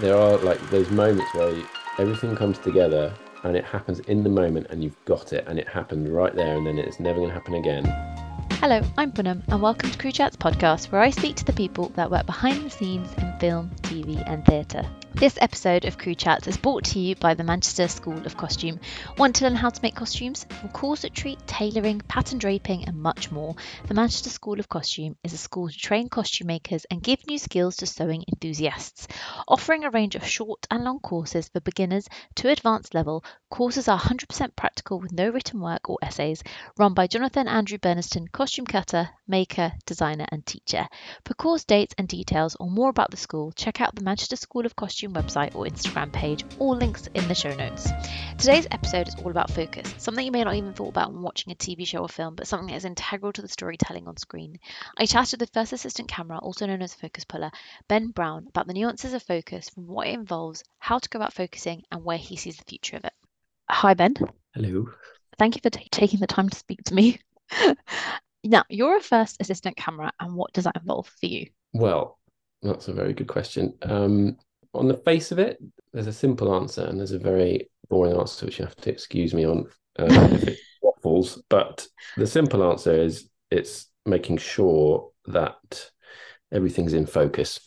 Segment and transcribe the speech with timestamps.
[0.00, 1.52] there are like those moments where
[1.98, 5.66] everything comes together and it happens in the moment and you've got it and it
[5.66, 7.84] happened right there and then it's never going to happen again.
[8.60, 11.90] Hello, I'm Punam, and welcome to Crew Chats podcast, where I speak to the people
[11.96, 14.84] that work behind the scenes film, TV, and theatre.
[15.14, 18.78] This episode of Crew Chats is brought to you by the Manchester School of Costume.
[19.16, 20.44] Want to learn how to make costumes?
[20.44, 23.56] From corsetry, tailoring, pattern draping, and much more,
[23.88, 27.38] the Manchester School of Costume is a school to train costume makers and give new
[27.38, 29.08] skills to sewing enthusiasts.
[29.48, 33.98] Offering a range of short and long courses for beginners to advanced level, courses are
[33.98, 36.44] 100% practical with no written work or essays,
[36.76, 40.86] run by Jonathan Andrew Burniston, costume cutter, maker, designer, and teacher.
[41.24, 44.64] For course dates and details or more about the school, check out the Manchester School
[44.64, 47.90] of Costume website or Instagram page, all links in the show notes.
[48.38, 51.52] Today's episode is all about focus, something you may not even thought about when watching
[51.52, 54.58] a TV show or film, but something that is integral to the storytelling on screen.
[54.96, 57.50] I chatted with first assistant camera, also known as focus puller,
[57.86, 61.34] Ben Brown, about the nuances of focus, from what it involves, how to go about
[61.34, 63.12] focusing, and where he sees the future of it.
[63.68, 64.14] Hi, Ben.
[64.54, 64.86] Hello.
[65.38, 67.20] Thank you for t- taking the time to speak to me.
[68.42, 71.50] now, you're a first assistant camera, and what does that involve for you?
[71.74, 72.17] Well,
[72.62, 73.74] that's a very good question.
[73.82, 74.36] Um,
[74.74, 75.58] on the face of it,
[75.92, 79.34] there's a simple answer and there's a very boring answer, which you have to excuse
[79.34, 79.66] me on
[79.98, 81.42] uh, if it waffles.
[81.48, 81.86] But
[82.16, 85.90] the simple answer is it's making sure that
[86.52, 87.60] everything's in focus.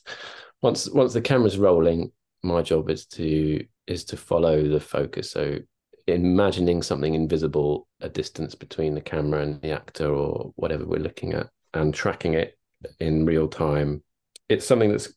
[0.62, 2.12] Once once the camera's rolling,
[2.44, 5.32] my job is to is to follow the focus.
[5.32, 5.60] So
[6.08, 11.34] imagining something invisible, a distance between the camera and the actor or whatever we're looking
[11.34, 12.58] at, and tracking it
[13.00, 14.04] in real time.
[14.52, 15.14] It's something that's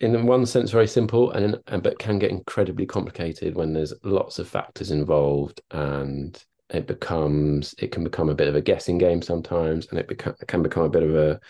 [0.00, 4.38] in one sense very simple and, and but can get incredibly complicated when there's lots
[4.38, 9.22] of factors involved and it becomes it can become a bit of a guessing game
[9.22, 11.40] sometimes and it beca- can become a bit of a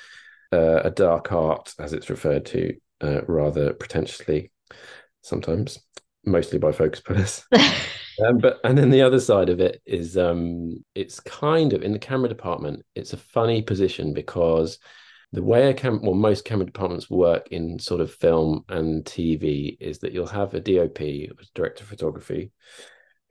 [0.53, 4.51] uh, a dark art as it's referred to uh, rather pretentiously
[5.23, 5.79] sometimes
[6.25, 7.45] mostly by focus pullers.
[8.25, 11.91] Um, but and then the other side of it is um it's kind of in
[11.91, 14.79] the camera department it's a funny position because
[15.35, 19.77] the way a cam well most camera departments work in sort of film and TV
[19.81, 20.99] is that you'll have a DOP,
[21.55, 22.53] director of photography,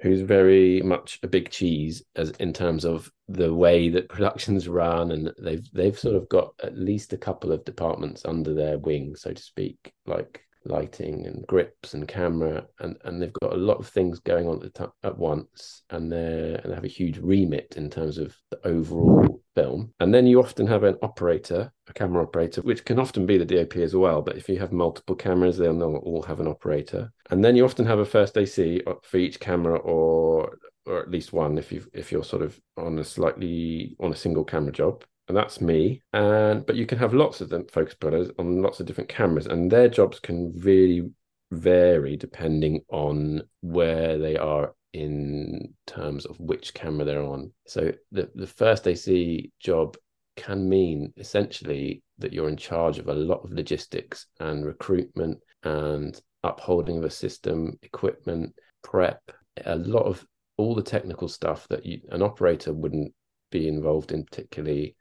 [0.01, 5.11] who's very much a big cheese as in terms of the way that productions run,
[5.11, 9.15] and they've they've sort of got at least a couple of departments under their wing,
[9.15, 13.77] so to speak, like lighting and grips and camera and and they've got a lot
[13.77, 17.73] of things going on at, at once and they and they have a huge remit
[17.77, 19.93] in terms of the overall film.
[19.99, 23.45] And then you often have an operator a camera operator which can often be the
[23.45, 27.11] dop as well but if you have multiple cameras they'll not all have an operator.
[27.29, 31.11] And then you often have a first ac uh, for each camera or or at
[31.11, 34.71] least one if you if you're sort of on a slightly on a single camera
[34.71, 36.01] job and that's me.
[36.13, 39.47] And but you can have lots of them focus pullers on lots of different cameras,
[39.47, 41.09] and their jobs can really
[41.51, 47.51] vary depending on where they are in terms of which camera they're on.
[47.67, 49.95] So the the first AC job
[50.35, 56.19] can mean essentially that you're in charge of a lot of logistics and recruitment and
[56.43, 58.53] upholding of a system, equipment,
[58.83, 59.21] prep,
[59.65, 60.25] a lot of
[60.57, 63.13] all the technical stuff that you, an operator wouldn't
[63.51, 64.95] be involved in particularly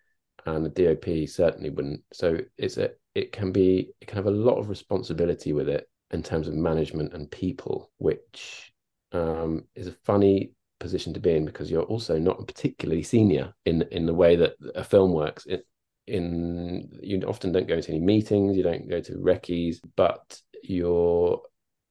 [0.46, 2.02] and the DOP certainly wouldn't.
[2.12, 5.88] So it's a it can be it can have a lot of responsibility with it
[6.10, 8.72] in terms of management and people, which
[9.12, 13.82] um, is a funny position to be in because you're also not particularly senior in
[13.92, 15.46] in the way that a film works.
[15.46, 15.66] It,
[16.08, 21.40] in you often don't go to any meetings, you don't go to recce's, but you're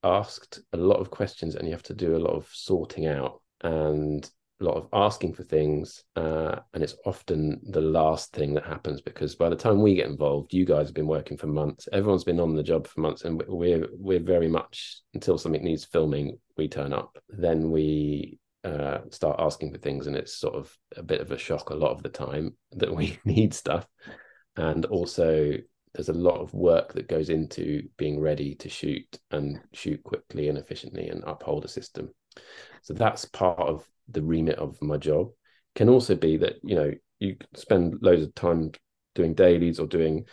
[0.04, 3.42] asked a lot of questions and you have to do a lot of sorting out
[3.64, 4.30] and
[4.62, 9.02] a lot of asking for things, uh, and it's often the last thing that happens
[9.02, 11.90] because by the time we get involved, you guys have been working for months.
[11.92, 15.86] Everyone's been on the job for months, and we're we're very much until something needs
[15.86, 17.18] filming, we turn up.
[17.30, 21.38] Then we uh, start asking for things, and it's sort of a bit of a
[21.38, 23.88] shock a lot of the time that we need stuff,
[24.56, 25.58] and also
[25.94, 30.48] there's a lot of work that goes into being ready to shoot and shoot quickly
[30.48, 32.10] and efficiently and uphold a system.
[32.82, 35.30] So that's part of the remit of my job
[35.76, 38.72] can also be that you know you spend loads of time
[39.16, 40.26] doing dailies or doing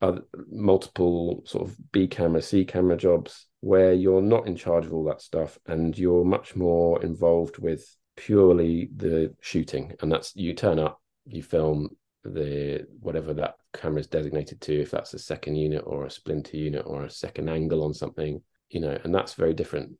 [0.00, 4.92] other, multiple sort of B camera, C camera jobs where you're not in charge of
[4.92, 7.84] all that stuff and you're much more involved with
[8.16, 9.92] purely the shooting.
[10.00, 11.88] And that's you turn up, you film
[12.24, 16.56] the whatever that camera is designated to, if that's a second unit or a splinter
[16.56, 19.92] unit or a second angle on something, you know, and that's very different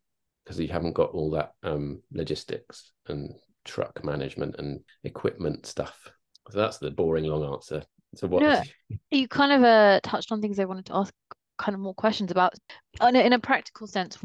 [0.46, 3.34] because you haven't got all that um, logistics and
[3.64, 6.08] truck management and equipment stuff.
[6.50, 7.82] So that's the boring long answer.
[8.14, 8.42] So what?
[8.42, 8.62] No,
[9.10, 11.12] you kind of uh, touched on things I wanted to ask
[11.58, 12.54] kind of more questions about,
[13.02, 14.18] in a, in a practical sense,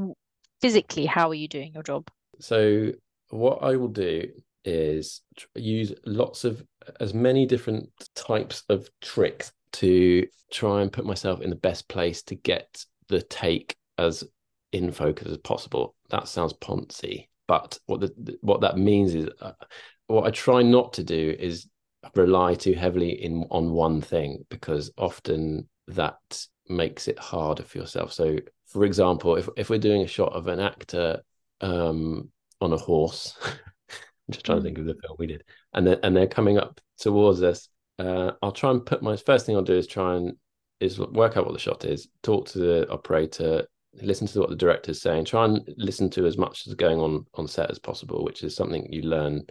[0.61, 2.07] physically, how are you doing your job?
[2.39, 2.91] So,
[3.29, 4.29] what I will do
[4.63, 5.21] is
[5.55, 6.63] use lots of
[6.99, 12.21] as many different types of tricks to try and put myself in the best place
[12.23, 14.23] to get the take as
[14.71, 15.95] in focus as possible.
[16.11, 19.53] That sounds poncy, but what the what that means is uh,
[20.07, 21.67] what I try not to do is
[22.15, 28.11] rely too heavily in on one thing because often that makes it harder for yourself.
[28.13, 28.37] So,
[28.67, 31.21] for example, if if we're doing a shot of an actor
[31.61, 32.29] um,
[32.59, 35.43] on a horse, I'm just trying to think of the film we did,
[35.73, 37.69] and then and they're coming up towards us.
[37.99, 40.33] Uh, I'll try and put my first thing I'll do is try and
[40.79, 44.55] is work out what the shot is, talk to the operator, listen to what the
[44.55, 48.23] director's saying, try and listen to as much as going on on set as possible,
[48.23, 49.43] which is something you learn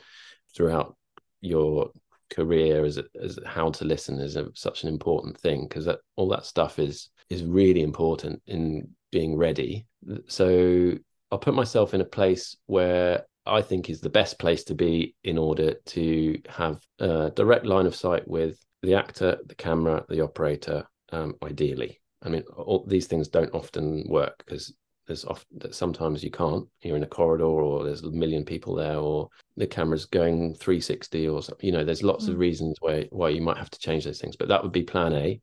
[0.55, 0.97] throughout
[1.41, 1.91] your
[2.31, 6.29] career as as how to listen is a, such an important thing because that all
[6.29, 9.87] that stuff is is really important in being ready.
[10.29, 10.95] So
[11.31, 15.15] I'll put myself in a place where I think is the best place to be
[15.25, 20.23] in order to have a direct line of sight with the actor, the camera, the
[20.23, 22.00] operator, um, ideally.
[22.23, 24.75] I mean, all these things don't often work because
[25.07, 26.67] there's often that sometimes you can't.
[26.83, 31.29] You're in a corridor, or there's a million people there, or the camera's going 360,
[31.29, 31.67] or something.
[31.67, 32.31] You know, there's lots mm.
[32.31, 34.37] of reasons why why you might have to change those things.
[34.37, 35.41] But that would be plan A,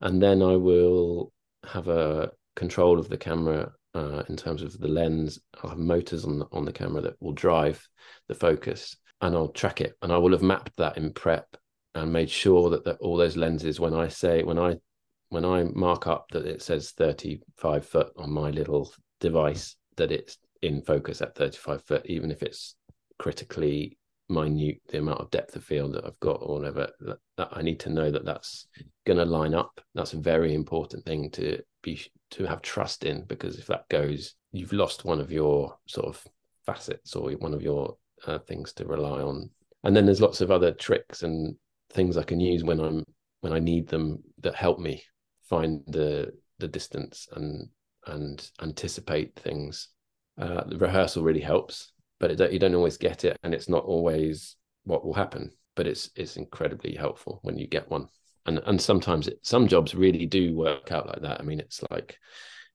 [0.00, 1.32] and then I will
[1.64, 5.38] have a control of the camera uh, in terms of the lens.
[5.62, 7.86] I'll have motors on the, on the camera that will drive
[8.28, 9.94] the focus, and I'll track it.
[10.02, 11.56] And I will have mapped that in prep
[11.94, 14.78] and made sure that, that all those lenses, when I say when I
[15.36, 18.90] when I mark up that it says 35 foot on my little
[19.20, 22.74] device, that it's in focus at 35 foot, even if it's
[23.18, 23.98] critically
[24.30, 27.60] minute the amount of depth of field that I've got or whatever that, that I
[27.60, 28.66] need to know that that's
[29.04, 29.78] going to line up.
[29.94, 32.00] That's a very important thing to be
[32.30, 36.26] to have trust in because if that goes you've lost one of your sort of
[36.64, 37.94] facets or one of your
[38.26, 39.50] uh, things to rely on.
[39.84, 41.56] And then there's lots of other tricks and
[41.90, 43.04] things I can use when I'm
[43.42, 45.02] when I need them that help me
[45.48, 47.68] find the the distance and
[48.06, 49.88] and anticipate things.
[50.38, 53.84] Uh, the rehearsal really helps but it, you don't always get it and it's not
[53.84, 58.08] always what will happen but it's it's incredibly helpful when you get one.
[58.46, 61.40] And and sometimes it, some jobs really do work out like that.
[61.40, 62.18] I mean it's like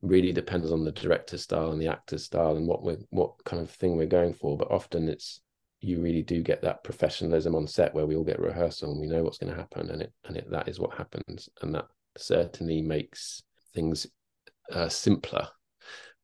[0.01, 3.61] really depends on the director's style and the actor's style and what we're what kind
[3.61, 5.41] of thing we're going for but often it's
[5.79, 9.07] you really do get that professionalism on set where we all get rehearsal and we
[9.07, 11.85] know what's going to happen and it and it that is what happens and that
[12.17, 13.43] certainly makes
[13.73, 14.07] things
[14.71, 15.47] uh, simpler.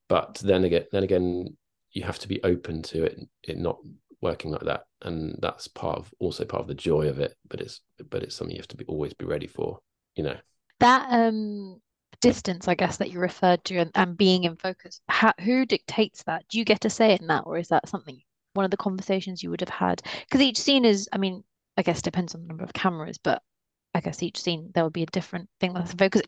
[0.10, 1.58] But then again then again
[1.92, 3.80] you have to be open to it it not
[4.22, 4.84] working like that.
[5.02, 8.36] And that's part of also part of the joy of it but it's but it's
[8.36, 9.80] something you have to be always be ready for
[10.16, 10.38] you know.
[10.80, 11.82] That um
[12.20, 16.24] distance i guess that you referred to and, and being in focus how, who dictates
[16.24, 16.44] that?
[16.50, 18.20] Do you get to say in that or is that something
[18.54, 20.02] one of the conversations you would have had?
[20.22, 21.44] Because each scene is i mean
[21.78, 23.44] i guess depends on the number of cameras but
[23.98, 26.22] I guess each scene there will be a different thing that's focus.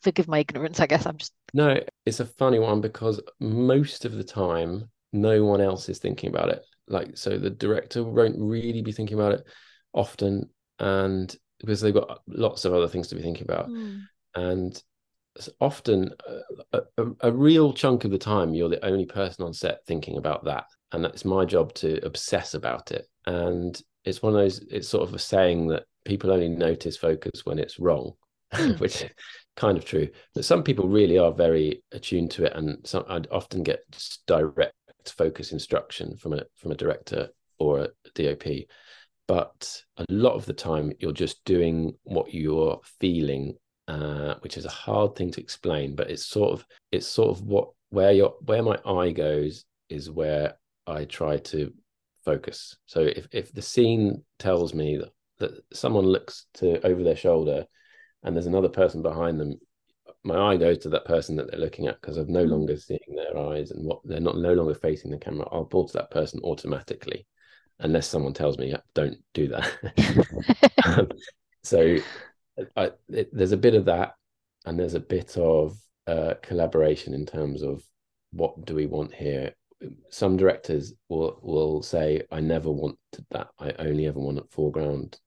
[0.00, 0.80] Forgive my ignorance.
[0.80, 1.78] I guess I'm just no.
[2.06, 6.48] It's a funny one because most of the time no one else is thinking about
[6.48, 6.64] it.
[6.88, 9.44] Like, so the director won't really be thinking about it
[9.92, 14.00] often, and because they've got lots of other things to be thinking about, mm.
[14.34, 14.82] and
[15.60, 16.10] often
[16.72, 20.16] a, a, a, real chunk of the time you're the only person on set thinking
[20.16, 23.06] about that, and that's my job to obsess about it.
[23.26, 24.60] And it's one of those.
[24.70, 28.12] It's sort of a saying that people only notice focus when it's wrong,
[28.54, 28.78] mm.
[28.80, 29.04] which
[29.56, 30.08] kind of true.
[30.34, 33.80] But some people really are very attuned to it, and some I'd often get
[34.26, 34.74] direct
[35.06, 37.28] focus instruction from a from a director
[37.58, 38.66] or a DOP.
[39.26, 43.54] But a lot of the time, you're just doing what you're feeling,
[43.86, 45.94] uh, which is a hard thing to explain.
[45.94, 50.10] But it's sort of it's sort of what where your where my eye goes is
[50.10, 50.54] where
[50.86, 51.72] I try to
[52.24, 52.76] focus.
[52.86, 57.66] So if if the scene tells me that that someone looks to over their shoulder
[58.22, 59.58] and there's another person behind them
[60.22, 62.50] my eye goes to that person that they're looking at because I'm no mm.
[62.50, 65.46] longer seeing their eyes and what they're not no longer facing the camera.
[65.50, 67.26] I'll pull to that person automatically,
[67.78, 70.70] unless someone tells me don't do that.
[70.84, 71.08] um,
[71.62, 71.96] so
[72.76, 74.14] I, it, there's a bit of that,
[74.66, 77.82] and there's a bit of uh, collaboration in terms of
[78.32, 79.54] what do we want here.
[80.10, 82.98] Some directors will will say, "I never want
[83.30, 83.48] that.
[83.58, 85.18] I only ever want a foreground.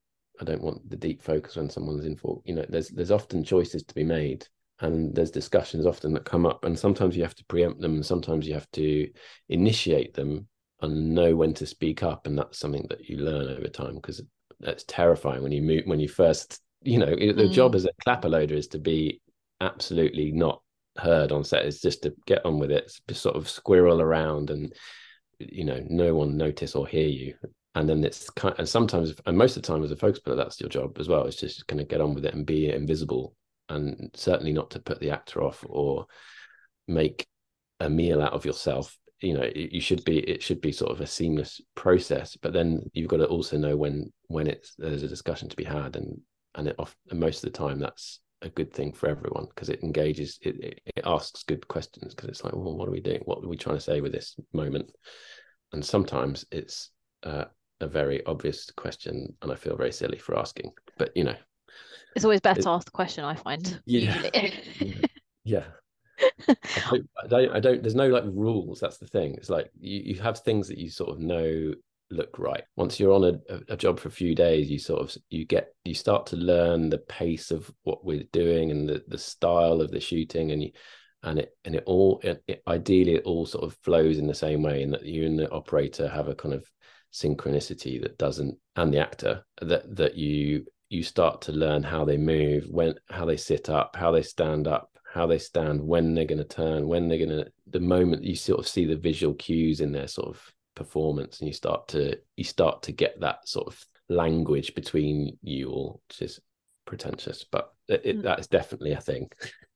[0.41, 3.43] I don't want the deep focus when someone's in for." You know, there's there's often
[3.43, 4.47] choices to be made
[4.79, 8.05] and there's discussions often that come up and sometimes you have to preempt them and
[8.05, 9.09] sometimes you have to
[9.49, 10.47] initiate them
[10.81, 14.21] and know when to speak up and that's something that you learn over time because
[14.59, 17.51] that's terrifying when you move when you first you know the mm.
[17.51, 19.21] job as a clapper loader is to be
[19.61, 20.61] absolutely not
[20.97, 24.49] heard on set is just to get on with it, just sort of squirrel around
[24.49, 24.73] and
[25.39, 27.33] you know no one notice or hear you
[27.75, 30.37] and then it's kind and sometimes and most of the time as a focus puller
[30.37, 31.25] that's your job as well.
[31.25, 33.35] It's just kind of get on with it and be invisible
[33.69, 36.05] and certainly not to put the actor off or
[36.87, 37.27] make
[37.79, 38.97] a meal out of yourself.
[39.21, 42.81] You know you should be it should be sort of a seamless process but then
[42.93, 46.19] you've got to also know when when it's there's a discussion to be had and
[46.55, 49.69] and it off and most of the time that's a good thing for everyone because
[49.69, 52.99] it engages it, it, it asks good questions because it's like well what are we
[52.99, 53.21] doing?
[53.23, 54.91] What are we trying to say with this moment?
[55.71, 56.91] And sometimes it's
[57.23, 57.45] uh,
[57.83, 61.35] a very obvious question and i feel very silly for asking but you know.
[62.15, 63.81] It's always better it, to ask the question i find.
[63.85, 64.29] Yeah.
[65.43, 65.65] Yeah.
[66.47, 66.55] I,
[66.89, 69.35] don't, I don't i don't there's no like rules that's the thing.
[69.35, 71.73] It's like you, you have things that you sort of know
[72.11, 72.63] look right.
[72.75, 75.73] Once you're on a, a job for a few days you sort of you get
[75.83, 79.91] you start to learn the pace of what we're doing and the, the style of
[79.91, 80.71] the shooting and you
[81.23, 84.35] and it and it all it, it, ideally it all sort of flows in the
[84.35, 86.69] same way and that you and the operator have a kind of
[87.13, 92.17] synchronicity that doesn't and the actor that that you you start to learn how they
[92.17, 96.25] move when how they sit up how they stand up how they stand when they're
[96.25, 99.34] going to turn when they're going to the moment you sort of see the visual
[99.36, 100.41] cues in their sort of
[100.75, 105.70] performance and you start to you start to get that sort of language between you
[105.70, 106.39] all which is
[106.86, 108.24] pretentious but it, mm.
[108.24, 109.29] that is definitely a thing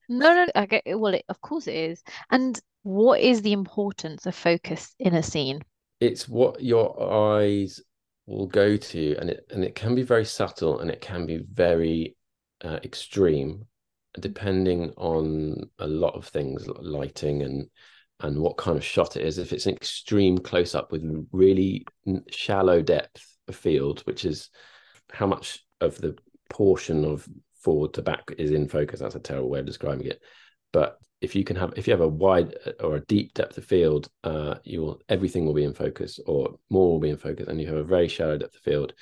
[0.09, 2.01] No, no, I get well, it, of course it is.
[2.29, 5.61] And what is the importance of focus in a scene?
[5.99, 7.81] It's what your eyes
[8.25, 11.37] will go to, and it and it can be very subtle, and it can be
[11.51, 12.15] very
[12.63, 13.65] uh, extreme,
[14.19, 17.67] depending on a lot of things, lighting and
[18.19, 19.37] and what kind of shot it is.
[19.37, 21.85] If it's an extreme close up with really
[22.29, 24.49] shallow depth of field, which is
[25.11, 26.17] how much of the
[26.49, 27.27] portion of
[27.59, 28.99] forward to back is in focus.
[28.99, 30.21] That's a terrible way of describing it.
[30.71, 33.65] But if you can have if you have a wide or a deep depth of
[33.65, 37.47] field, uh, you will everything will be in focus or more will be in focus,
[37.47, 38.93] and you have a very shallow depth of field.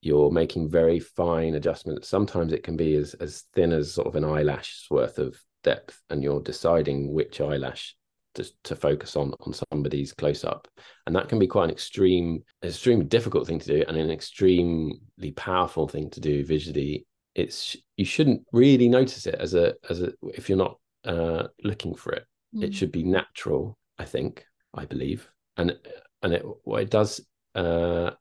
[0.00, 2.08] You're making very fine adjustments.
[2.08, 6.00] Sometimes it can be as as thin as sort of an eyelash worth of depth,
[6.10, 7.96] and you're deciding which eyelash
[8.34, 10.66] to, to focus on on somebody's close up,
[11.06, 15.30] and that can be quite an extreme, extremely difficult thing to do, and an extremely
[15.36, 20.12] powerful thing to do visually it's you shouldn't really notice it as a as a
[20.22, 22.26] if you're not uh, looking for it.
[22.54, 22.64] Mm.
[22.64, 25.76] It should be natural, I think, I believe, and
[26.22, 27.20] and it what it does
[27.54, 28.12] uh,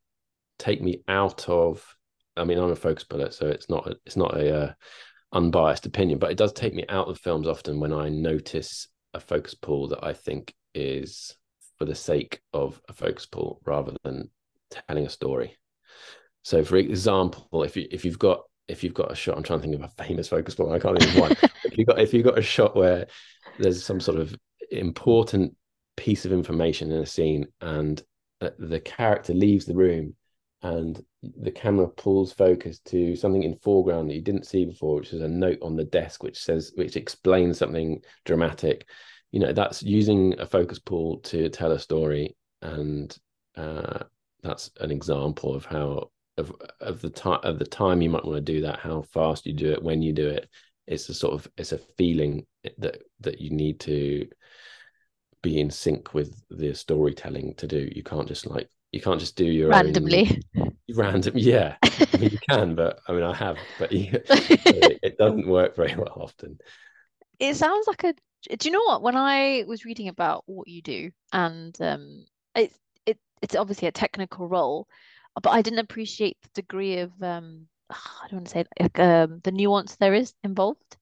[0.59, 1.83] take me out of.
[2.35, 4.73] I mean, I'm a focus puller, so it's not a, it's not a uh,
[5.33, 9.19] unbiased opinion, but it does take me out of films often when I notice a
[9.19, 11.35] focus pull that I think is
[11.77, 14.29] for the sake of a focus pull rather than
[14.71, 15.57] telling a story.
[16.43, 18.41] So, for example, if you if you've got
[18.73, 20.73] if you've got a shot, I'm trying to think of a famous focus pull.
[20.73, 21.35] I can't think of one.
[21.63, 23.07] if you got if you got a shot where
[23.59, 24.35] there's some sort of
[24.71, 25.55] important
[25.95, 28.01] piece of information in a scene, and
[28.41, 30.15] uh, the character leaves the room,
[30.63, 35.13] and the camera pulls focus to something in foreground that you didn't see before, which
[35.13, 38.87] is a note on the desk which says which explains something dramatic.
[39.31, 43.15] You know, that's using a focus pull to tell a story, and
[43.55, 43.99] uh,
[44.41, 48.37] that's an example of how of of the time of the time you might want
[48.37, 50.49] to do that, how fast you do it, when you do it.
[50.87, 52.45] It's a sort of it's a feeling
[52.77, 54.27] that that you need to
[55.41, 57.89] be in sync with the storytelling to do.
[57.93, 62.29] You can't just like you can't just do your randomly own, random yeah I mean
[62.29, 66.13] you can but i mean i have but you, it, it, doesn't work very well
[66.15, 66.59] often
[67.39, 68.13] it sounds like a
[68.55, 72.25] do you know what when i was reading about what you do and um
[72.55, 72.71] it,
[73.05, 74.87] it it's obviously a technical role
[75.41, 79.41] but I didn't appreciate the degree of um I don't want to say like, um,
[79.43, 80.97] the nuance there is involved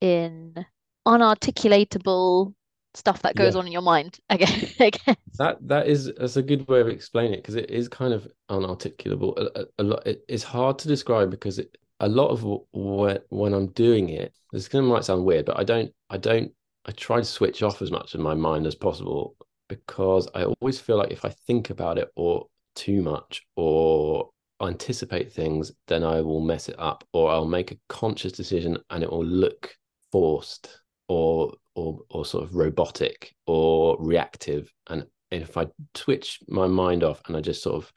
[0.00, 0.64] in
[1.06, 2.54] unarticulatable
[2.94, 3.60] stuff that goes yeah.
[3.60, 4.18] on in your mind.
[4.28, 5.16] I guess, I guess.
[5.38, 8.28] That that is that's a good way of explaining it because it is kind of
[8.48, 9.36] unarticulable.
[9.36, 13.26] A, a, a lot it, it's hard to describe because it, a lot of what
[13.30, 16.52] when I'm doing it, this kind of might sound weird, but I don't I don't
[16.86, 19.36] I try to switch off as much of my mind as possible
[19.68, 22.46] because I always feel like if I think about it or
[22.78, 24.30] too much or
[24.62, 29.02] anticipate things, then I will mess it up, or I'll make a conscious decision and
[29.02, 29.74] it will look
[30.12, 34.72] forced or or or sort of robotic or reactive.
[34.88, 37.92] And if I twitch my mind off and I just sort of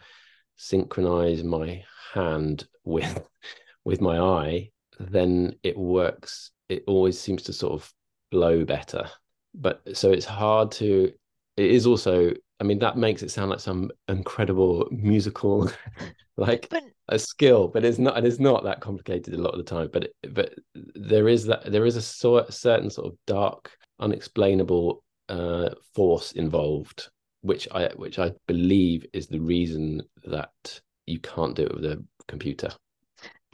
[0.57, 1.83] synchronize my
[2.13, 3.23] hand with
[3.83, 4.69] with my eye,
[5.00, 6.51] then it works.
[6.69, 7.93] It always seems to sort of
[8.31, 9.09] blow better.
[9.53, 11.11] But so it's hard to
[11.57, 15.69] it is also I mean, that makes it sound like some incredible musical,
[16.37, 18.19] like but, a skill, but it's not.
[18.19, 19.89] It is not that complicated a lot of the time.
[19.91, 25.69] But but there is that there is a sort certain sort of dark, unexplainable uh,
[25.95, 27.09] force involved,
[27.41, 32.05] which I which I believe is the reason that you can't do it with a
[32.27, 32.69] computer.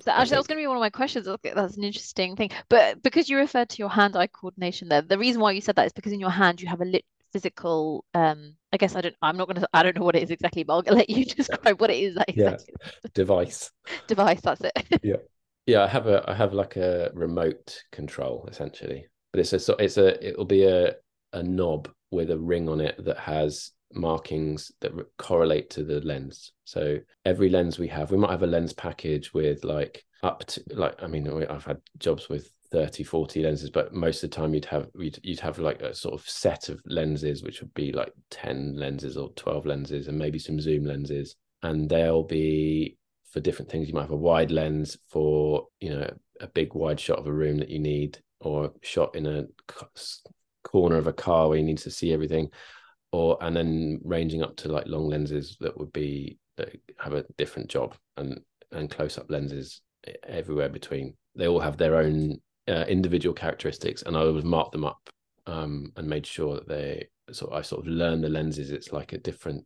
[0.01, 1.27] So actually, that was going to be one of my questions.
[1.43, 2.51] That's an interesting thing.
[2.67, 5.87] But because you referred to your hand-eye coordination there, the reason why you said that
[5.87, 9.15] is because in your hand you have a lit physical um I guess I don't
[9.23, 11.81] I'm not gonna I don't know what it is exactly, but I'll let you describe
[11.81, 12.75] what it is like exactly.
[12.79, 13.09] Yeah.
[13.15, 13.71] Device.
[14.05, 14.99] Device, that's it.
[15.03, 15.15] yeah.
[15.65, 19.07] Yeah, I have a I have like a remote control essentially.
[19.33, 20.93] But it's a it's a it'll be a
[21.33, 26.51] a knob with a ring on it that has markings that correlate to the lens.
[26.65, 30.63] So every lens we have, we might have a lens package with like up to
[30.69, 34.53] like I mean I've had jobs with 30 40 lenses but most of the time
[34.53, 37.91] you'd have you'd, you'd have like a sort of set of lenses which would be
[37.91, 41.35] like 10 lenses or 12 lenses and maybe some zoom lenses.
[41.63, 42.97] And they'll be
[43.31, 43.87] for different things.
[43.87, 46.09] You might have a wide lens for you know
[46.41, 49.45] a big wide shot of a room that you need or shot in a
[50.63, 52.49] corner of a car where you need to see everything.
[53.11, 56.69] Or and then ranging up to like long lenses that would be that
[56.99, 58.39] have a different job and
[58.71, 59.81] and close up lenses
[60.27, 61.15] everywhere between.
[61.35, 65.09] They all have their own uh, individual characteristics, and I would mark them up
[65.45, 68.71] um, and made sure that they sort I sort of learn the lenses.
[68.71, 69.65] It's like a different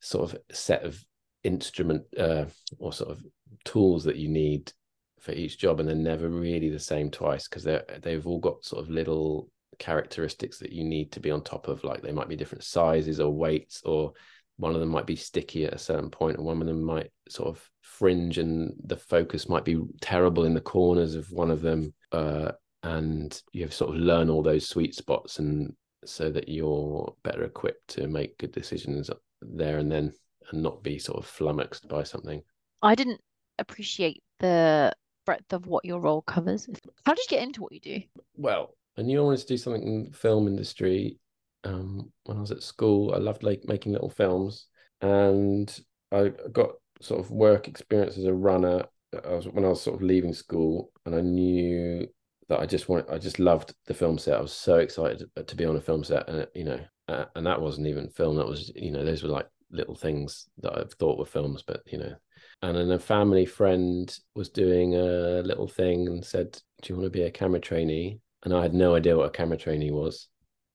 [0.00, 1.02] sort of set of
[1.44, 2.46] instrument uh,
[2.78, 3.22] or sort of
[3.64, 4.72] tools that you need
[5.20, 8.64] for each job, and they're never really the same twice because they they've all got
[8.64, 11.84] sort of little characteristics that you need to be on top of.
[11.84, 14.12] Like they might be different sizes or weights, or
[14.60, 17.10] one of them might be sticky at a certain point, and one of them might
[17.28, 21.62] sort of fringe, and the focus might be terrible in the corners of one of
[21.62, 22.52] them uh,
[22.82, 25.74] and you have sort of learn all those sweet spots and
[26.04, 29.10] so that you're better equipped to make good decisions
[29.42, 30.12] there and then
[30.50, 32.42] and not be sort of flummoxed by something.
[32.82, 33.20] I didn't
[33.58, 34.92] appreciate the
[35.26, 36.66] breadth of what your role covers.
[37.04, 38.00] How did you get into what you do?
[38.36, 41.16] Well i knew i wanted to do something in the film industry
[41.64, 44.66] um, when i was at school i loved like making little films
[45.02, 45.80] and
[46.12, 46.70] i got
[47.00, 50.32] sort of work experience as a runner I was when I was sort of leaving
[50.32, 52.06] school, and I knew
[52.48, 54.38] that I just wanted, I just loved the film set.
[54.38, 57.46] I was so excited to be on a film set, and you know, uh, and
[57.46, 58.36] that wasn't even film.
[58.36, 61.82] That was, you know, those were like little things that I thought were films, but
[61.86, 62.14] you know.
[62.62, 67.06] And then a family friend was doing a little thing and said, "Do you want
[67.06, 70.28] to be a camera trainee?" And I had no idea what a camera trainee was,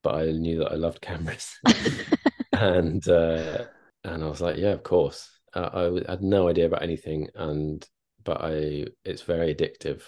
[0.05, 1.59] but I knew that I loved cameras,
[2.53, 3.65] and uh,
[4.03, 7.83] and I was like, "Yeah, of course." Uh, I had no idea about anything, and
[8.23, 10.03] but I it's very addictive,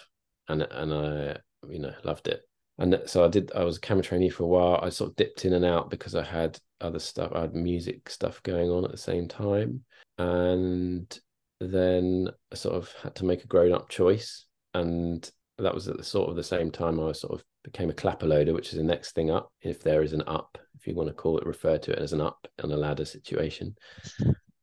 [0.47, 2.43] and and I you know loved it.
[2.77, 3.51] And so I did.
[3.55, 4.79] I was a camera trainee for a while.
[4.83, 7.31] I sort of dipped in and out because I had other stuff.
[7.33, 9.83] I had music stuff going on at the same time,
[10.19, 11.19] and
[11.60, 15.97] then I sort of had to make a grown up choice, and that was at
[15.97, 18.69] the sort of the same time I was sort of became a clapper loader, which
[18.69, 21.37] is the next thing up, if there is an up, if you want to call
[21.37, 23.75] it, refer to it as an up on a ladder situation.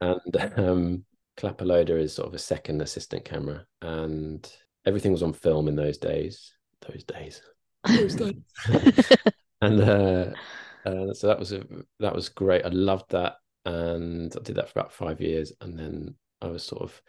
[0.01, 1.05] And um,
[1.37, 4.51] Clapper Loader is sort of a second assistant camera, and
[4.87, 6.55] everything was on film in those days.
[6.89, 7.43] Those days.
[7.87, 8.35] Those days.
[9.61, 10.31] and uh,
[10.87, 11.65] uh, so that was a,
[12.01, 12.65] that was great.
[12.65, 16.63] I loved that, and I did that for about five years, and then I was
[16.63, 17.01] sort of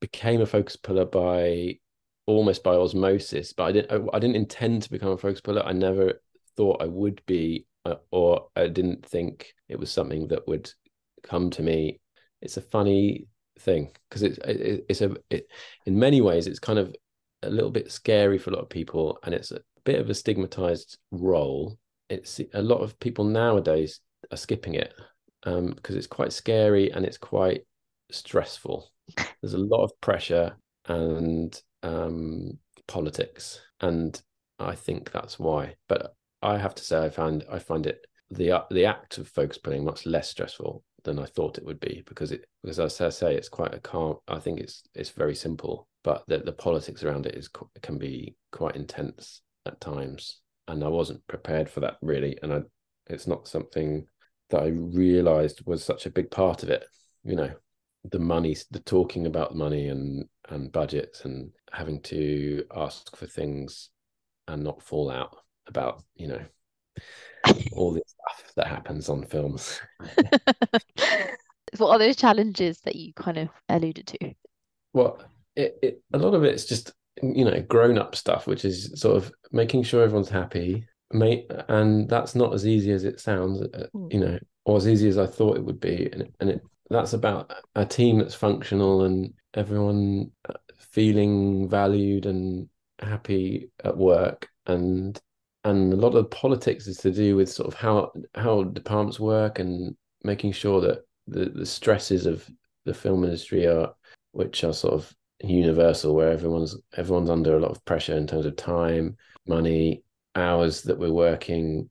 [0.00, 1.78] became a focus puller by
[2.26, 3.52] almost by osmosis.
[3.52, 5.62] But I didn't I, I didn't intend to become a focus puller.
[5.64, 6.20] I never
[6.56, 10.70] thought I would be, uh, or I didn't think it was something that would
[11.22, 12.00] come to me.
[12.40, 13.26] It's a funny
[13.58, 15.46] thing because it's it, it's a it,
[15.86, 16.94] in many ways it's kind of
[17.42, 20.14] a little bit scary for a lot of people and it's a bit of a
[20.14, 24.92] stigmatized role it's a lot of people nowadays are skipping it
[25.44, 27.62] um, because it's quite scary and it's quite
[28.10, 28.90] stressful
[29.40, 30.56] there's a lot of pressure
[30.86, 33.60] and um, politics.
[33.80, 34.20] And
[34.58, 35.74] i think that's why.
[35.88, 39.58] But i have to say i found i find it the the act of focus
[39.58, 43.10] pulling much less stressful than I thought it would be because it because as I
[43.10, 47.02] say it's quite a calm I think it's it's very simple but the, the politics
[47.02, 47.48] around it is
[47.82, 50.40] can be quite intense at times.
[50.68, 52.38] And I wasn't prepared for that really.
[52.42, 52.62] And I
[53.06, 54.06] it's not something
[54.50, 56.86] that I realized was such a big part of it
[57.24, 57.50] you know
[58.10, 63.90] the money the talking about money and and budgets and having to ask for things
[64.48, 66.40] and not fall out about you know
[67.72, 69.80] all this stuff that happens on films.
[71.78, 74.34] what are those challenges that you kind of alluded to?
[74.92, 75.22] Well,
[75.56, 79.16] it, it, a lot of it's just you know grown up stuff, which is sort
[79.16, 83.86] of making sure everyone's happy, mate, and that's not as easy as it sounds, uh,
[83.92, 84.08] hmm.
[84.10, 87.12] you know, or as easy as I thought it would be, and and it that's
[87.12, 90.30] about a team that's functional and everyone
[90.78, 92.68] feeling valued and
[92.98, 95.20] happy at work and
[95.64, 99.58] and a lot of politics is to do with sort of how how departments work
[99.58, 102.48] and making sure that the, the stresses of
[102.84, 103.94] the film industry are
[104.32, 108.46] which are sort of universal where everyone's everyone's under a lot of pressure in terms
[108.46, 109.16] of time
[109.46, 110.02] money
[110.34, 111.88] hours that we're working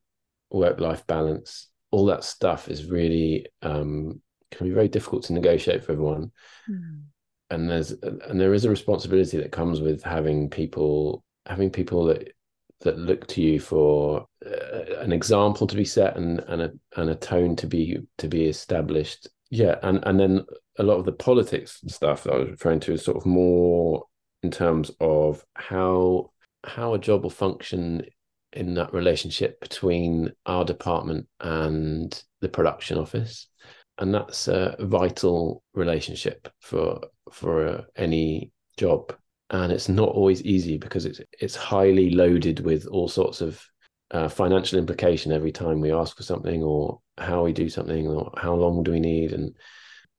[0.53, 1.67] work life balance.
[1.91, 4.21] All that stuff is really um,
[4.55, 6.31] can be very difficult to negotiate for everyone.
[6.69, 7.03] Mm.
[7.49, 12.33] and there's and there is a responsibility that comes with having people having people that
[12.81, 17.09] that look to you for uh, an example to be set and and a and
[17.09, 19.27] a tone to be to be established.
[19.49, 20.45] Yeah and and then
[20.79, 23.25] a lot of the politics and stuff that I was referring to is sort of
[23.25, 24.05] more
[24.41, 26.31] in terms of how
[26.63, 28.05] how a job will function
[28.51, 33.47] in that relationship between our department and the production office
[33.97, 37.01] and that's a vital relationship for
[37.31, 39.15] for uh, any job.
[39.49, 43.63] And it's not always easy because it's it's highly loaded with all sorts of
[44.11, 48.31] uh, financial implication every time we ask for something or how we do something or
[48.37, 49.31] how long do we need.
[49.33, 49.55] And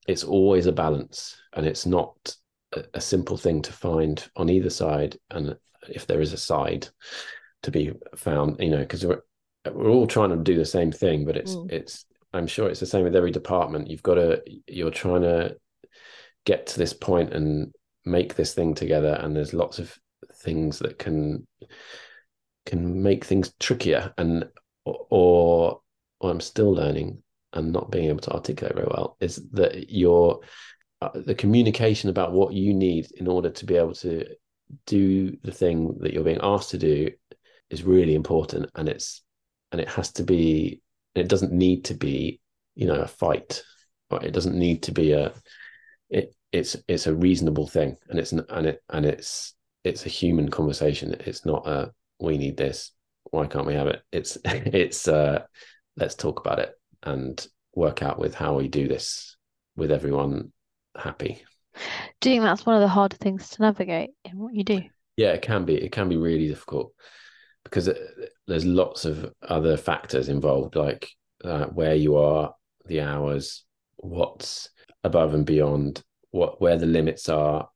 [0.06, 1.36] it's always a balance.
[1.54, 2.36] And it's not
[2.72, 5.16] a, a simple thing to find on either side.
[5.30, 5.56] And
[5.88, 6.88] if there is a side
[7.64, 9.22] to be found you know because we're
[9.72, 11.70] we're all trying to do the same thing but it's mm.
[11.72, 12.04] it's
[12.34, 13.88] i'm sure it's the same with every department.
[13.88, 15.56] You've got to you're trying to
[16.44, 17.72] get to this point and
[18.04, 19.96] make this thing together and there's lots of
[20.36, 21.46] things that can
[22.66, 24.46] can make things trickier and
[24.84, 25.80] or or
[26.22, 27.22] i'm still learning
[27.54, 30.40] and not being able to articulate very well is that your
[31.00, 34.26] uh, the communication about what you need in order to be able to
[34.86, 37.10] do the thing that you're being asked to do
[37.70, 39.22] is really important and it's
[39.72, 40.80] and it has to be
[41.14, 42.40] it doesn't need to be
[42.74, 43.62] you know a fight.
[44.10, 45.32] Or it doesn't need to be a
[46.10, 47.96] it it's it's a reasonable thing.
[48.08, 51.14] And it's and it and it's it's a human conversation.
[51.20, 52.92] It's not a we need this.
[53.30, 54.02] Why can't we have it?
[54.12, 55.44] It's it's uh
[55.96, 56.72] let's talk about it
[57.02, 59.36] and work out with how we do this
[59.76, 60.52] with everyone
[60.96, 61.42] happy.
[62.20, 64.82] Do you think that's one of the harder things to navigate in what you do?
[65.16, 65.74] Yeah, it can be.
[65.74, 66.92] It can be really difficult
[67.64, 67.88] because
[68.46, 71.10] there's lots of other factors involved, like
[71.42, 72.54] uh, where you are,
[72.86, 73.64] the hours,
[73.96, 74.68] what's
[75.02, 77.68] above and beyond, what where the limits are,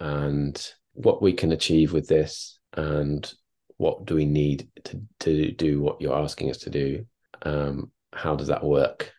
[0.00, 3.32] and what we can achieve with this, and
[3.78, 7.06] what do we need to to do what you're asking us to do.
[7.42, 9.12] Um, how does that work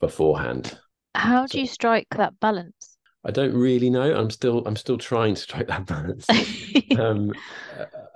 [0.00, 0.78] beforehand?
[1.14, 2.96] How do you strike that balance?
[3.24, 4.14] I don't really know.
[4.14, 6.26] I'm still I'm still trying to strike that balance.
[6.98, 7.32] um,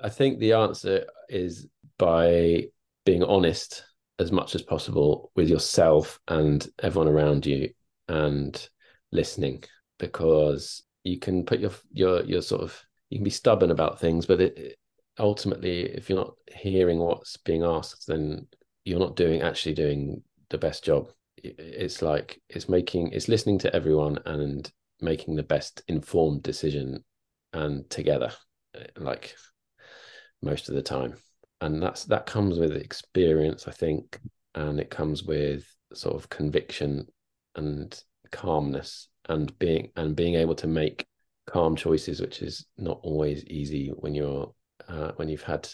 [0.07, 1.66] I think the answer is
[1.99, 2.66] by
[3.05, 3.85] being honest
[4.21, 7.71] as much as possible with yourself and everyone around you,
[8.07, 8.69] and
[9.11, 9.64] listening
[9.99, 14.27] because you can put your your your sort of you can be stubborn about things,
[14.27, 14.79] but it,
[15.19, 18.47] ultimately, if you're not hearing what's being asked, then
[18.85, 21.11] you're not doing actually doing the best job.
[21.42, 27.05] It's like it's making it's listening to everyone and making the best informed decision
[27.53, 28.31] and together,
[28.97, 29.35] like
[30.46, 31.16] most of the time.
[31.61, 34.20] And that's that comes with experience, I think,
[34.54, 37.06] and it comes with sort of conviction
[37.54, 37.98] and
[38.30, 41.06] calmness and being and being able to make
[41.46, 44.52] calm choices, which is not always easy when you're
[44.88, 45.68] uh, when you've had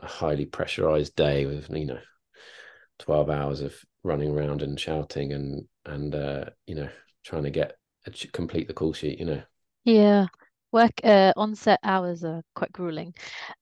[0.00, 2.00] a highly pressurized day with you know
[2.98, 6.88] 12 hours of running around and shouting and and uh, you know
[7.24, 7.76] trying to get
[8.32, 9.42] complete the call sheet you know.
[9.84, 10.26] Yeah.
[10.72, 13.14] Work uh, on-set hours are quite grueling.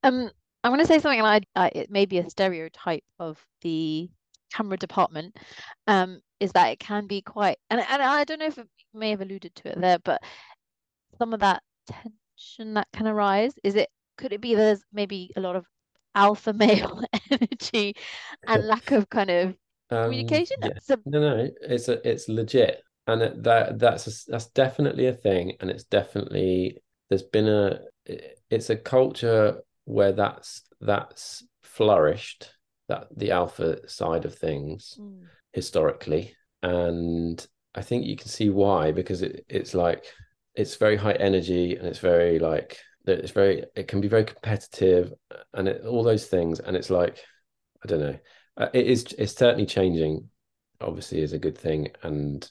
[0.02, 0.30] Um
[0.62, 4.10] i'm going to say something like I, it may be a stereotype of the
[4.52, 5.36] camera department
[5.86, 9.10] um is that it can be quite and, and i don't know if it may
[9.10, 10.22] have alluded to it there but
[11.18, 15.40] some of that tension that can arise is it could it be there's maybe a
[15.40, 15.66] lot of
[16.14, 17.94] alpha male energy
[18.46, 19.54] and lack of kind of
[19.90, 20.56] um, communication.
[20.62, 20.72] Yeah.
[20.82, 25.12] So, no, no, it's a, it's legit, and it, that that's a, that's definitely a
[25.12, 27.80] thing, and it's definitely there's been a
[28.50, 32.50] it's a culture where that's that's flourished
[32.88, 35.22] that the alpha side of things mm.
[35.52, 36.34] historically.
[36.62, 40.04] And i think you can see why because it, it's like
[40.56, 45.12] it's very high energy and it's very like it's very it can be very competitive
[45.54, 46.60] and it, all those things.
[46.60, 47.18] And it's like
[47.84, 48.18] i don't know.
[48.56, 50.28] Uh, it is it's certainly changing
[50.80, 51.88] obviously is a good thing.
[52.02, 52.48] And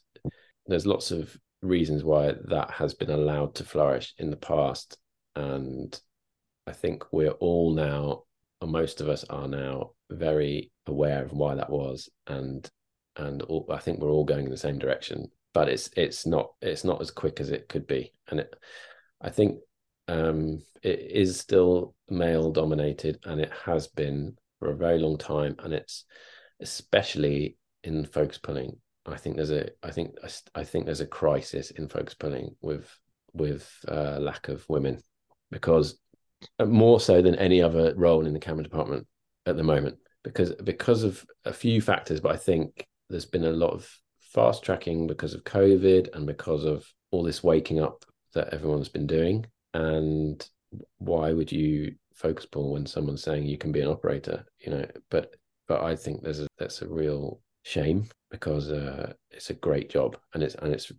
[0.67, 4.97] there's lots of reasons why that has been allowed to flourish in the past.
[5.35, 5.99] And
[6.69, 8.23] i think we're all now
[8.61, 12.69] or most of us are now very aware of why that was and
[13.15, 16.51] and all, i think we're all going in the same direction but it's it's not
[16.61, 18.55] it's not as quick as it could be, and it
[19.21, 19.59] I think
[20.07, 25.55] um, it is still male dominated, and it has been for a very long time,
[25.59, 26.05] and it's
[26.59, 28.77] especially in focus pulling.
[29.05, 30.15] I think there's a I think
[30.53, 32.87] I think there's a crisis in focus pulling with
[33.33, 35.01] with uh, lack of women
[35.51, 35.99] because
[36.65, 39.05] more so than any other role in the camera department
[39.45, 43.51] at the moment because because of a few factors but i think there's been a
[43.51, 48.53] lot of fast tracking because of covid and because of all this waking up that
[48.53, 49.45] everyone's been doing.
[49.73, 50.47] And
[50.97, 54.85] why would you focus pull when someone's saying you can be an operator you know?
[55.09, 55.35] But
[55.67, 60.17] but i think there's a that's a real shame because uh, it's a great job
[60.33, 60.91] and it's and it's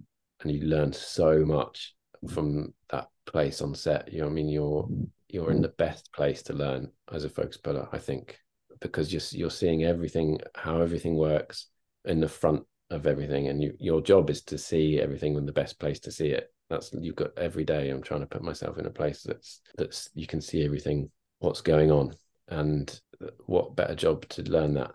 [0.43, 1.95] and you learn so much
[2.29, 4.13] from that place on set.
[4.13, 4.89] You know, I mean, you're
[5.33, 8.39] you're in the best place to learn as a focus puller, I think,
[8.81, 11.67] because you're you're seeing everything, how everything works
[12.05, 15.53] in the front of everything, and you, your job is to see everything in the
[15.53, 16.53] best place to see it.
[16.69, 17.91] That's you've got every day.
[17.91, 21.61] I'm trying to put myself in a place that's that's you can see everything, what's
[21.61, 22.15] going on,
[22.49, 23.01] and
[23.47, 24.95] what better job to learn that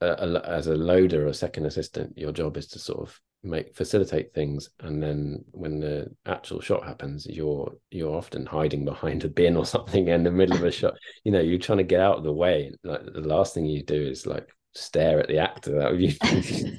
[0.00, 2.16] uh, as a loader or second assistant.
[2.16, 6.84] Your job is to sort of make facilitate things and then when the actual shot
[6.84, 10.70] happens you're you're often hiding behind a bin or something in the middle of a
[10.70, 10.94] shot.
[11.24, 12.72] You know you're trying to get out of the way.
[12.84, 16.12] Like the last thing you do is like stare at the actor that you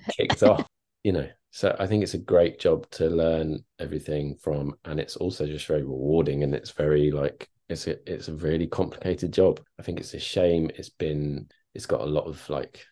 [0.18, 0.68] kicked off
[1.04, 1.30] you know.
[1.52, 5.66] So i think it's a great job to learn everything from and it's also just
[5.66, 9.60] very rewarding and it's very like it's a, it's a really complicated job.
[9.80, 12.86] I think it's a shame it's been it's got a lot of like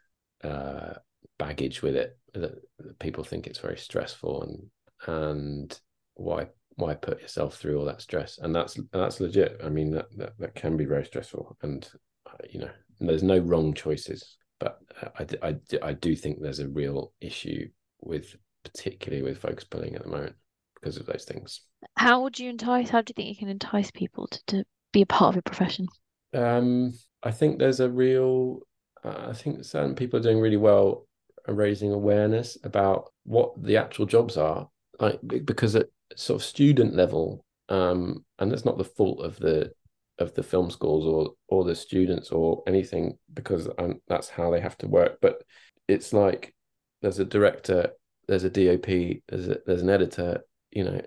[0.43, 0.93] uh
[1.37, 4.69] baggage with it that, people think it's very stressful and
[5.07, 5.79] and
[6.15, 8.37] why why put yourself through all that stress?
[8.37, 9.61] And that's that's legit.
[9.63, 11.87] I mean that that, that can be very stressful and
[12.27, 16.59] uh, you know there's no wrong choices but uh, I, I, I do think there's
[16.59, 17.67] a real issue
[18.01, 20.35] with particularly with focus pulling at the moment
[20.75, 21.61] because of those things.
[21.97, 25.01] How would you entice how do you think you can entice people to, to be
[25.01, 25.87] a part of your profession?
[26.33, 26.93] Um
[27.23, 28.59] i think there's a real
[29.03, 31.07] uh, i think certain people are doing really well
[31.53, 34.67] raising awareness about what the actual jobs are
[34.99, 39.71] like because at sort of student level um and that's not the fault of the
[40.19, 44.61] of the film schools or or the students or anything because um, that's how they
[44.61, 45.17] have to work.
[45.21, 45.43] But
[45.87, 46.53] it's like
[47.01, 47.91] there's a director
[48.27, 48.85] there's a dop
[49.27, 51.01] there's a, there's an editor you know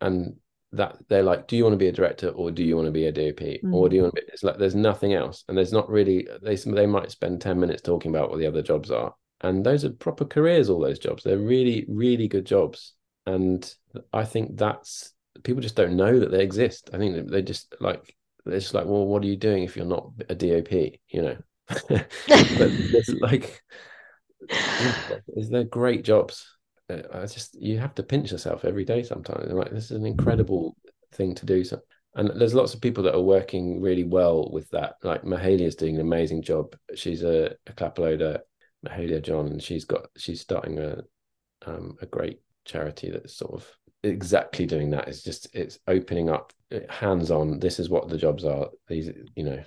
[0.00, 0.34] and
[0.72, 2.92] that they're like do you want to be a director or do you want to
[2.92, 3.72] be a dop mm.
[3.72, 5.44] or do you want to be it's like there's nothing else.
[5.48, 8.62] And there's not really they they might spend 10 minutes talking about what the other
[8.62, 11.22] jobs are and those are proper careers all those jobs.
[11.22, 12.94] They're really really good jobs.
[13.26, 13.70] And
[14.12, 16.90] i think that's people just don't know that they exist.
[16.92, 19.86] I think they just like they're just like well what are you doing if you're
[19.86, 21.36] not a dop you know?
[21.88, 23.62] But it's like
[25.36, 26.46] is they're great jobs?
[26.90, 29.52] Uh, i just you have to pinch yourself every day sometimes.
[29.52, 30.76] Like this is an incredible
[31.12, 31.80] thing to do so.
[32.14, 34.94] And there's lots of people that are working really well with that.
[35.02, 36.74] Like mahalia is doing an amazing job.
[36.94, 38.40] She's a, a clap loader
[38.86, 41.02] Mahalia John, and she's got she's starting a
[41.66, 43.66] um, a great charity that's sort of
[44.02, 45.08] exactly doing that.
[45.08, 46.52] It's just it's opening up
[46.88, 47.58] hands on.
[47.58, 48.68] This is what the jobs are.
[48.88, 49.62] These you know,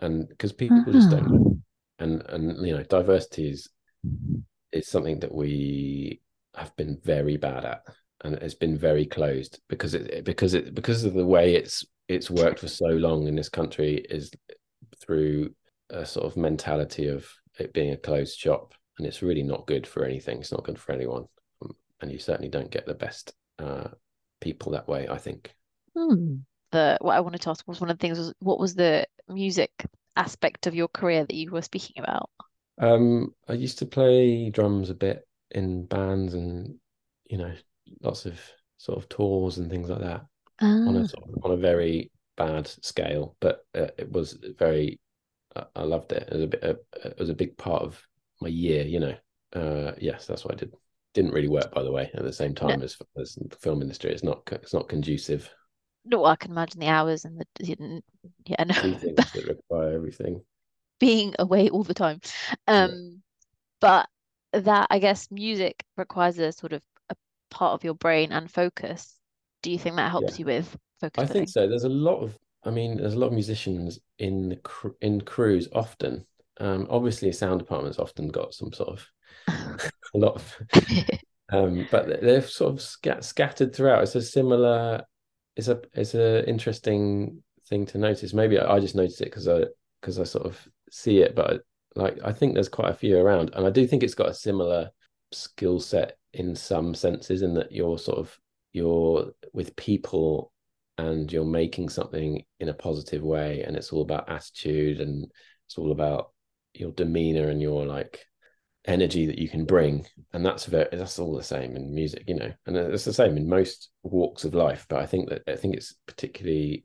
[0.00, 0.92] and because people uh-huh.
[0.92, 1.58] just don't know.
[1.98, 3.68] and and you know diversity is
[4.72, 6.20] is something that we
[6.54, 7.82] have been very bad at
[8.22, 12.30] and it's been very closed because it because it because of the way it's it's
[12.30, 14.30] worked for so long in this country is
[15.00, 15.50] through
[15.90, 17.26] a sort of mentality of
[17.60, 20.38] it being a closed shop, and it's really not good for anything.
[20.38, 21.26] It's not good for anyone,
[21.62, 23.88] um, and you certainly don't get the best uh,
[24.40, 25.08] people that way.
[25.08, 25.54] I think.
[25.96, 26.36] Hmm.
[26.72, 29.06] The what I wanted to ask was one of the things was what was the
[29.28, 29.70] music
[30.16, 32.30] aspect of your career that you were speaking about?
[32.78, 36.76] Um, I used to play drums a bit in bands, and
[37.28, 37.52] you know,
[38.02, 38.40] lots of
[38.78, 40.24] sort of tours and things like that
[40.62, 40.66] ah.
[40.66, 41.44] on a ah.
[41.44, 44.98] on a very bad scale, but uh, it was very
[45.74, 46.28] I loved it.
[46.30, 46.62] It was a bit.
[47.04, 48.00] it was a big part of
[48.40, 48.84] my year.
[48.84, 49.14] You know.
[49.52, 50.72] Uh, yes, that's what I did.
[51.12, 52.08] Didn't really work, by the way.
[52.14, 52.84] At the same time no.
[52.84, 54.42] as, as the film industry, it's not.
[54.52, 55.50] It's not conducive.
[56.04, 58.02] No, I can imagine the hours and the
[58.46, 58.74] yeah, no.
[58.74, 60.42] things that require everything.
[60.98, 62.20] Being away all the time,
[62.68, 63.16] um, yeah.
[63.80, 67.16] but that I guess music requires a sort of a
[67.50, 69.14] part of your brain and focus.
[69.62, 70.38] Do you think that helps yeah.
[70.38, 71.22] you with focus?
[71.22, 71.68] I think so.
[71.68, 75.20] There's a lot of I mean, there's a lot of musicians in the cr- in
[75.22, 76.26] crews often.
[76.58, 79.06] Um, obviously, sound departments often got some sort of
[80.14, 80.58] a lot of,
[81.50, 84.02] um, but they're sort of scat- scattered throughout.
[84.02, 85.04] It's a similar.
[85.56, 88.34] It's a it's a interesting thing to notice.
[88.34, 89.64] Maybe I, I just noticed it because I
[90.00, 90.58] because I sort of
[90.90, 91.62] see it, but
[91.96, 94.34] like I think there's quite a few around, and I do think it's got a
[94.34, 94.90] similar
[95.32, 98.38] skill set in some senses, in that you're sort of
[98.72, 100.52] you're with people
[101.00, 105.26] and you're making something in a positive way, and it's all about attitude and
[105.66, 106.32] it's all about
[106.74, 108.24] your demeanor and your like
[108.84, 110.06] energy that you can bring.
[110.32, 112.52] And that's very that's all the same in music you know?
[112.66, 115.76] And it's the same in most walks of life but i think that i think
[115.76, 116.84] it's particularly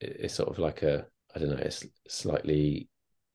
[0.00, 2.88] it's sort of like a i don't know it's slightly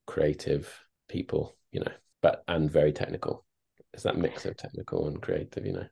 [0.08, 0.74] creative
[1.08, 1.92] people you know
[2.26, 3.46] but and very technical.
[3.94, 5.86] It's that mix of technical and creative you know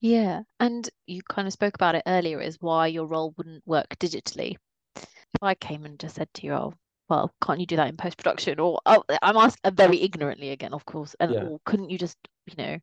[0.00, 3.86] yeah and you kind of spoke about it earlier is why your role wouldn't work
[3.98, 4.56] digitally
[4.96, 6.74] if i came and just said to you oh
[7.08, 8.60] well, can't you do that in post production?
[8.60, 11.16] Or oh, I'm asking very ignorantly again, of course.
[11.18, 11.42] And Yeah.
[11.42, 12.78] or couldn't you just, you know,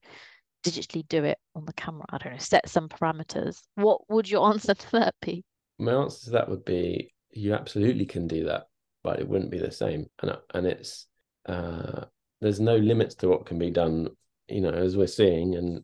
[0.66, 2.04] digitally do it on the camera?
[2.10, 3.62] I don't know, set some parameters.
[3.76, 5.46] What would your answer to that be?
[5.80, 8.68] my answer to that would be you absolutely can do that
[9.04, 11.06] but it wouldn't be the same and and it's
[11.48, 12.04] uh
[12.42, 14.10] there's no limits to what can be done
[14.48, 15.84] you know as we're seeing and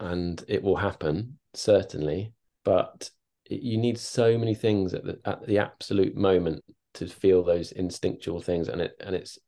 [0.00, 2.32] and it will happen certainly
[2.64, 3.10] but
[3.48, 6.62] you need so many things at the at the absolute moment
[6.94, 9.38] to feel those instinctual things and it and it's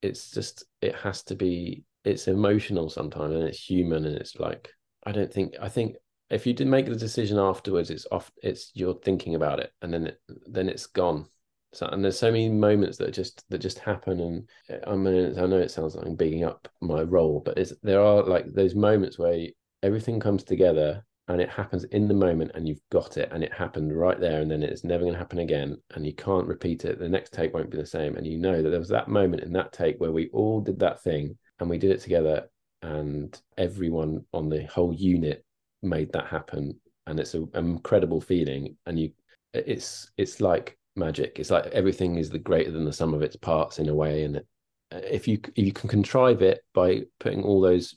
[0.00, 4.70] it's just it has to be it's emotional sometimes and it's human and it's like
[5.06, 5.96] i don't think i think
[6.30, 9.92] if you did make the decision afterwards it's off it's you're thinking about it and
[9.92, 11.26] then it, then it's gone
[11.72, 15.38] so and there's so many moments that just that just happen and eh, i mean
[15.38, 18.74] i know it sounds like i'm bigging up my role but there are like those
[18.74, 19.46] moments where
[19.82, 23.52] everything comes together and it happens in the moment and you've got it and it
[23.52, 26.84] happened right there and then it's never going to happen again and you can't repeat
[26.84, 26.98] it.
[26.98, 29.42] The next take won't be the same and you know that there was that moment
[29.42, 32.48] in that take where we all did that thing and we did it together
[32.82, 35.44] and everyone on the whole unit
[35.82, 39.10] made that happen and it's an incredible feeling and you
[39.54, 43.36] it's it's like magic it's like everything is the greater than the sum of its
[43.36, 44.42] parts in a way and
[44.90, 47.96] if you if you can contrive it by putting all those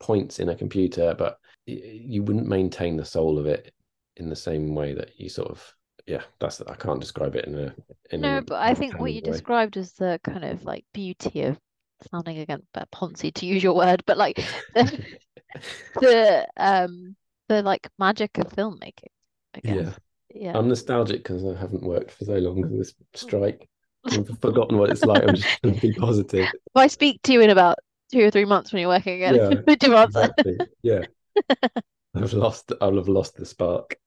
[0.00, 3.72] points in a computer but you wouldn't maintain the soul of it
[4.16, 5.74] in the same way that you sort of
[6.06, 7.74] yeah that's i can't describe it in a
[8.10, 9.22] in No, a but I think what you way.
[9.22, 11.58] described as the kind of like beauty of
[12.10, 14.38] sounding again but poncy to use your word, but like
[14.74, 14.98] the,
[16.00, 17.16] the um
[17.48, 19.12] the like magic of filmmaking,
[19.54, 19.86] I guess.
[19.86, 19.94] Yeah.
[20.54, 23.68] I'm nostalgic because i haven't worked for so long this strike.
[24.10, 25.22] I've forgotten what it's like.
[25.24, 26.50] I'm just trying to be positive.
[26.74, 27.78] If I speak to you in about
[28.12, 30.28] two or three months when you're working again, Yeah, do answer?
[30.34, 30.66] exactly.
[30.82, 31.04] Yeah.
[32.14, 33.98] I've lost i'll have lost the spark.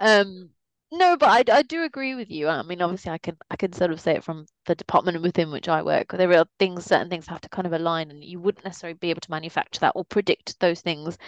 [0.00, 0.50] Um,
[0.90, 2.48] no, but I, I do agree with you.
[2.48, 5.50] I mean, obviously, I can I can sort of say it from the department within
[5.50, 6.12] which I work.
[6.12, 9.10] There are things, certain things have to kind of align, and you wouldn't necessarily be
[9.10, 11.18] able to manufacture that or predict those things,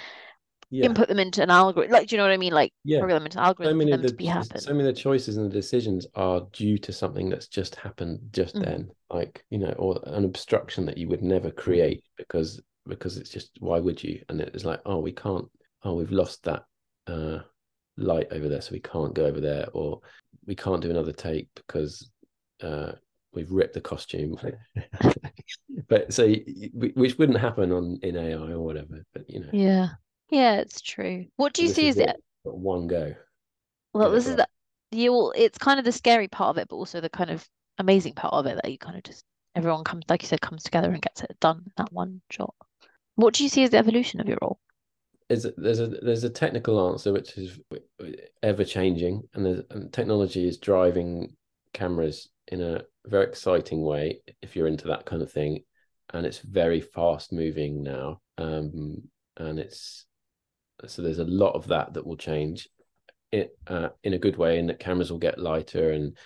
[0.71, 1.93] yeah input them into an algorithm.
[1.93, 2.53] Like, do you know what I mean?
[2.53, 4.27] Like, yeah program them into an so algorithm for many of them the to be
[4.27, 4.61] happen.
[4.61, 8.19] so many of the choices and the decisions are due to something that's just happened
[8.33, 8.65] just Mhm.
[8.65, 13.31] then like you know or an obstruction that you would never create because because it's
[13.31, 15.47] just why would you and it's like oh we can't
[15.85, 16.65] oh we've lost that
[17.07, 17.39] uh
[17.97, 20.01] light over there so we can't go over there or
[20.47, 22.11] we can't do another take because
[22.63, 22.93] uh
[23.35, 24.37] we've ripped the costume
[25.89, 26.33] but so
[26.73, 29.89] which wouldn't happen on in ai or whatever but you know Yeah,
[30.31, 31.27] yeah, it's true.
[31.37, 32.17] What do you this see is as it it?
[32.47, 33.15] at one go
[33.93, 34.49] Well, it this is the
[34.91, 35.33] you.
[35.37, 38.35] It's kind of the scary part of it, but also the kind of amazing part
[38.35, 41.03] of it that you kind of just everyone comes, like you said, comes together and
[41.03, 42.55] gets it done in that one shot.
[43.17, 44.59] What do you see as the evolution of your role?
[45.29, 47.59] is there's a there's a technical answer which is
[48.43, 51.37] ever changing and, there's, and technology is driving
[51.73, 55.63] cameras in a very exciting way if you're into that kind of thing
[56.13, 58.97] and it's very fast moving now um
[59.37, 60.05] and it's
[60.87, 62.69] so there's a lot of that that will change
[63.33, 66.17] it uh, in a good way and that cameras will get lighter and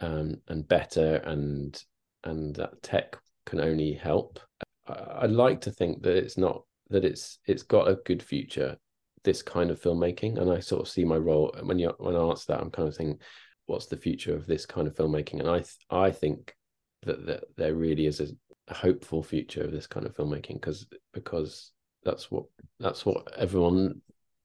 [0.00, 1.84] um and better and
[2.24, 4.40] and that tech can only help.
[4.86, 8.76] I, i'd like to think that it's not that it's it's got a good future
[9.24, 12.20] this kind of filmmaking and i sort of see my role when you when i
[12.20, 13.18] answer that i'm kind of thinking
[13.66, 15.40] what's the future of this kind of filmmaking?
[15.40, 16.54] And i th- i think
[17.02, 21.72] that, that there really is a hopeful future of this kind of filmmaking because because
[22.04, 22.44] that's what
[22.80, 24.00] that's what everyone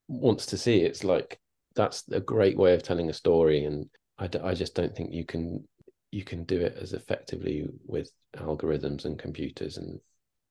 [0.08, 0.82] wants to see.
[0.82, 1.40] It's like
[1.76, 5.14] that's a great way of telling a story and I, d- I just don't think
[5.14, 5.68] you can
[6.12, 10.00] you can do it as effectively with algorithms and computers and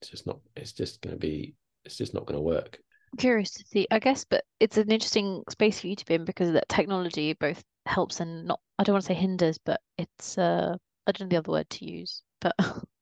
[0.01, 1.55] it's just not it's just going to be
[1.85, 2.79] it's just not going to work
[3.19, 6.25] Curious to see, I guess, but it's an interesting space for you to be in
[6.25, 10.37] because that technology both helps and not, I don't want to say hinders, but it's,
[10.37, 10.77] uh,
[11.07, 12.55] I don't know the other word to use, but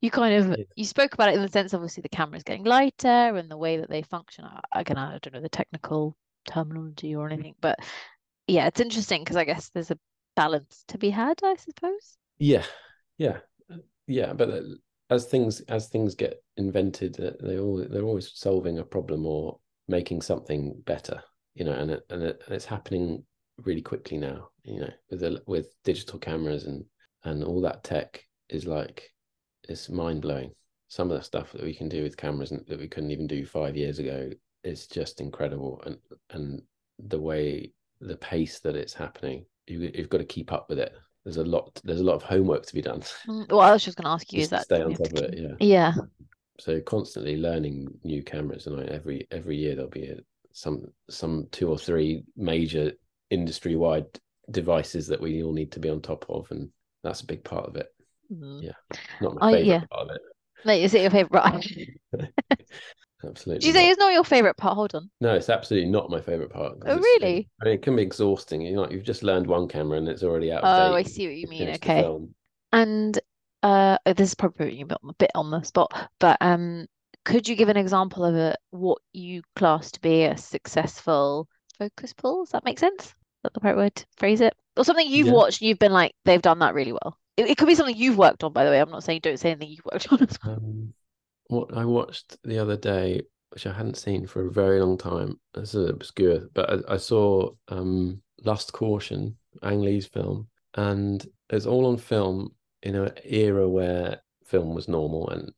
[0.00, 3.08] you kind of, you spoke about it in the sense, obviously, the camera's getting lighter
[3.08, 4.44] and the way that they function.
[4.72, 6.16] Again, I don't know the technical
[6.46, 7.78] terminology or anything, but
[8.46, 9.98] yeah, it's interesting because I guess there's a
[10.36, 12.18] balance to be had, I suppose.
[12.38, 12.64] yeah
[13.18, 13.38] yeah
[14.06, 14.60] yeah but uh,
[15.08, 19.58] as things as things get invented, uh, they all they're always solving a problem or
[19.88, 21.22] making something better.
[21.54, 23.24] You know, and it, and, it, and it's happening
[23.64, 24.48] really quickly now.
[24.64, 26.84] You know, with the, with digital cameras and
[27.24, 29.08] and all that tech is like
[29.68, 30.52] it's mind blowing.
[30.88, 33.44] Some of the stuff that we can do with cameras that we couldn't even do
[33.44, 34.30] five years ago
[34.62, 35.98] is just incredible, and
[36.30, 36.62] and
[36.98, 40.92] the way the pace that it's happening, you, you've got to keep up with it.
[41.24, 41.80] There's a lot.
[41.84, 43.02] There's a lot of homework to be done.
[43.26, 45.18] Mm, well, I was just going to ask you: is that stay on top of
[45.18, 45.38] it?
[45.38, 45.54] Yeah.
[45.58, 45.94] Yeah.
[46.58, 50.18] So constantly learning new cameras, and like every every year there'll be a,
[50.52, 52.92] some some two or three major
[53.30, 54.06] industry wide
[54.50, 56.70] devices that we all need to be on top of, and
[57.02, 57.92] that's a big part of it.
[58.32, 58.62] Mhm.
[58.62, 58.72] Yeah.
[59.20, 59.84] Not my Oh, favorite yeah.
[59.90, 60.22] part of it.
[60.64, 61.42] Mate, is it your favorite?
[63.24, 63.60] Absolutely.
[63.60, 63.90] Do you say not.
[63.92, 64.74] it's not your favorite part?
[64.74, 65.10] Hold on.
[65.20, 66.74] No, it's absolutely not my favorite part.
[66.86, 67.48] Oh, really?
[67.60, 68.60] I mean, it can be exhausting.
[68.60, 70.94] You know, you've just learned one camera and it's already out of Oh.
[70.94, 71.70] I see what you mean.
[71.70, 72.06] Okay.
[72.72, 73.18] And
[73.62, 76.10] uh, oh, this is probably putting you a bit on, a bit on the spot,
[76.20, 76.86] but um,
[77.24, 81.48] could you give an example of a what you class to be a successful
[81.78, 82.44] focus pull?
[82.44, 83.06] Does that make sense?
[83.06, 83.14] Is
[83.44, 84.54] that the right word to phrase it?
[84.76, 85.32] Or something you've Yeah.
[85.32, 87.18] watched and you've been like, they've done that really well.
[87.36, 88.80] It, it could be something you've worked on, by the way.
[88.80, 90.28] I'm not saying don't say anything you've worked on.
[90.42, 90.94] Um,
[91.48, 95.38] what I watched the other day, which I hadn't seen for a very long time,
[95.54, 101.66] this is obscure, but I, I saw um, Lust Caution, Ang Lee's film, and it's
[101.66, 105.52] all on film in an era where film was normal and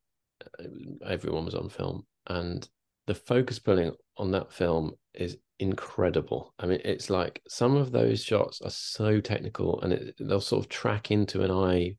[0.60, 2.06] uh, everyone was on film.
[2.26, 2.68] And
[3.06, 6.54] the focus pulling on that film is incredible.
[6.58, 10.64] I mean, it's like some of those shots are so technical and it, they'll sort
[10.64, 11.96] of track into an eye,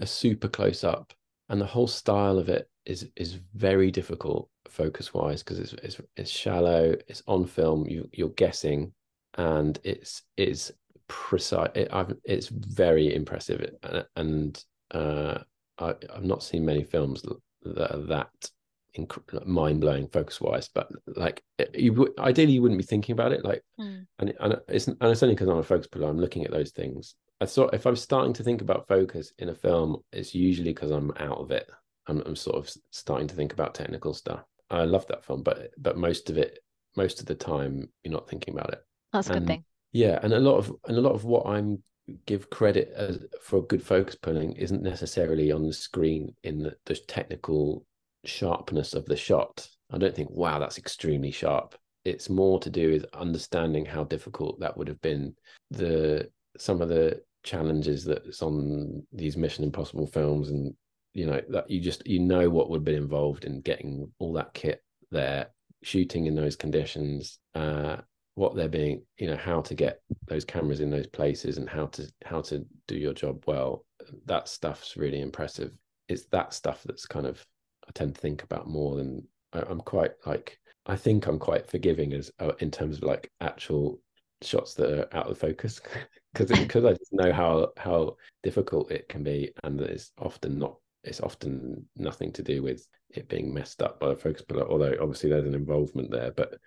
[0.00, 1.12] a super close up,
[1.48, 6.00] and the whole style of it is is very difficult focus wise because it's, it's
[6.16, 8.92] it's shallow, it's on film, you you're guessing,
[9.34, 10.72] and it's it's
[11.08, 11.70] precise.
[11.74, 11.90] It,
[12.24, 15.38] it's very impressive, and, and uh,
[15.78, 17.22] I, I've not seen many films
[17.62, 18.50] that are that
[18.98, 21.42] inc- mind-blowing focus wise but like
[21.74, 24.06] you would ideally you wouldn't be thinking about it like Mm.
[24.18, 26.70] and, and it's and it's only because i'm a focus puller i'm looking at those
[26.70, 30.72] things i thought if i'm starting to think about focus in a film it's usually
[30.72, 31.68] because i'm out of it
[32.06, 35.70] I'm, I'm sort of starting to think about technical stuff i love that film but
[35.76, 36.60] but most of it
[36.96, 38.80] most of the time you're not thinking about it
[39.12, 39.64] That's a good thing.
[39.92, 41.82] yeah, and a lot of and a lot of what I'm
[42.24, 46.94] give credit as for good focus pulling isn't necessarily on the screen in the, the
[46.94, 47.84] technical
[48.26, 49.68] sharpness of the shot.
[49.90, 51.76] I don't think, wow, that's extremely sharp.
[52.04, 55.34] It's more to do with understanding how difficult that would have been.
[55.70, 60.74] The some of the challenges that's on these Mission Impossible films, and
[61.14, 64.54] you know that you just you know what would be involved in getting all that
[64.54, 65.48] kit there,
[65.82, 67.96] shooting in those conditions, uh,
[68.36, 71.86] what they're being, you know, how to get those cameras in those places and how
[71.86, 73.84] to how to do your job well.
[74.26, 75.72] That stuff's really impressive.
[76.08, 77.44] It's that stuff that's kind of
[77.88, 81.68] I tend to think about more than I, I'm quite like I think I'm quite
[81.68, 84.00] forgiving as uh, in terms of like actual
[84.42, 85.80] shots that are out of focus.
[86.32, 90.58] Because because I just know how how difficult it can be and that it's often
[90.58, 94.68] not it's often nothing to do with it being messed up by the focus puller
[94.68, 96.58] although obviously there's an involvement there but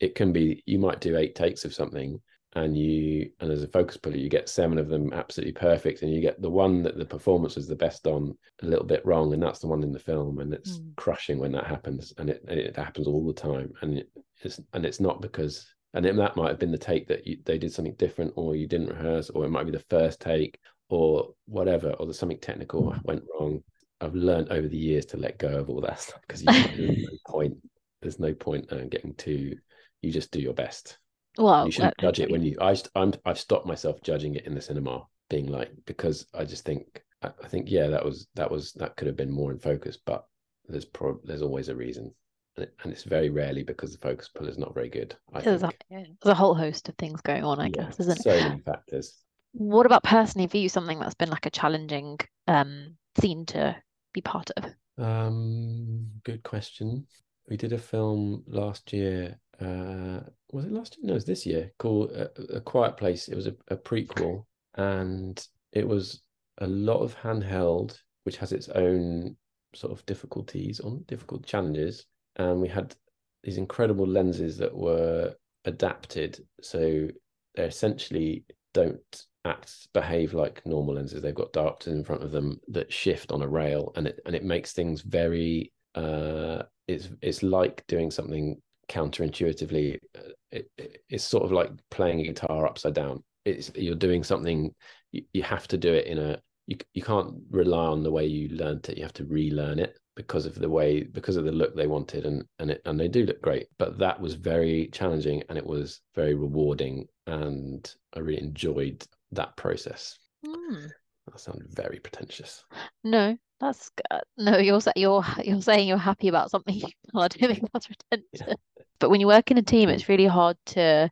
[0.00, 2.20] it can be you might do eight takes of something
[2.54, 6.12] and you and as a focus puller you get seven of them absolutely perfect and
[6.12, 9.32] you get the one that the performance was the best on a little bit wrong
[9.32, 10.94] and that's the one in the film and it's Mm.
[10.96, 14.10] crushing when that happens and it it happens all the time and it,
[14.42, 17.38] it's and it's not because and then that might have been the take that you,
[17.44, 20.58] they did something different or you didn't rehearse or it might be the first take
[20.88, 23.62] or whatever or there's something technical went wrong
[24.00, 26.42] i've learned over the years to let go of all that stuff because
[26.76, 27.56] there's no point
[28.02, 29.56] there's no point uh, getting too
[30.02, 30.98] you just do your best
[31.36, 34.54] Well, you shouldn't judge it when you I, I'm, i've stopped myself judging it in
[34.54, 38.50] the cinema being like because i just think i, I think yeah that was that
[38.50, 40.26] was that could have been more in focus but
[40.68, 42.12] there's pro there's always a reason
[42.56, 45.42] and, it, and it's very rarely because the focus pull is not very good i
[45.42, 48.26] there's a, there's a whole host of things going on, I Yeah, guess, isn't it?
[48.26, 52.98] so many factors What about personally for you, something that's been like a challenging um
[53.18, 53.82] scene to
[54.12, 54.74] be part of?
[54.98, 57.06] um good question
[57.48, 60.20] we did a film last year uh
[60.54, 61.06] was it last year?
[61.06, 63.28] No it was this year called a, a quiet place.
[63.28, 64.44] It was a, a prequel
[64.76, 66.22] and it was
[66.58, 69.36] a lot of handheld which has its own
[69.74, 72.94] sort of difficulties on difficult challenges and we had
[73.42, 75.34] these incredible lenses that were
[75.64, 77.08] adapted so
[77.54, 81.22] they essentially don't act behave like normal lenses.
[81.22, 84.34] They've got diopters in front of them that shift on a rail and it and
[84.34, 90.20] it makes things very uh it's it's like doing something counterintuitively Uh,
[90.50, 94.74] it, it- it's sort of like playing a guitar upside down it's you're doing something
[95.12, 98.24] you, you have to do it in a you you can't rely on the way
[98.24, 98.96] you learned it.
[98.96, 102.24] You have to relearn it because of the way because of the look they wanted
[102.24, 103.66] and and it and they do look great.
[103.78, 109.54] But that was very challenging and it was very rewarding and I really enjoyed that
[109.56, 110.18] process.
[110.46, 110.86] Hmm.
[111.26, 112.64] That sounded very pretentious.
[113.02, 114.20] No, that's good.
[114.36, 116.80] No, you're you're you're saying you're happy about something.
[117.14, 118.56] I don't think that's pretentious.
[118.98, 121.10] But when you work in a team, it's really hard to.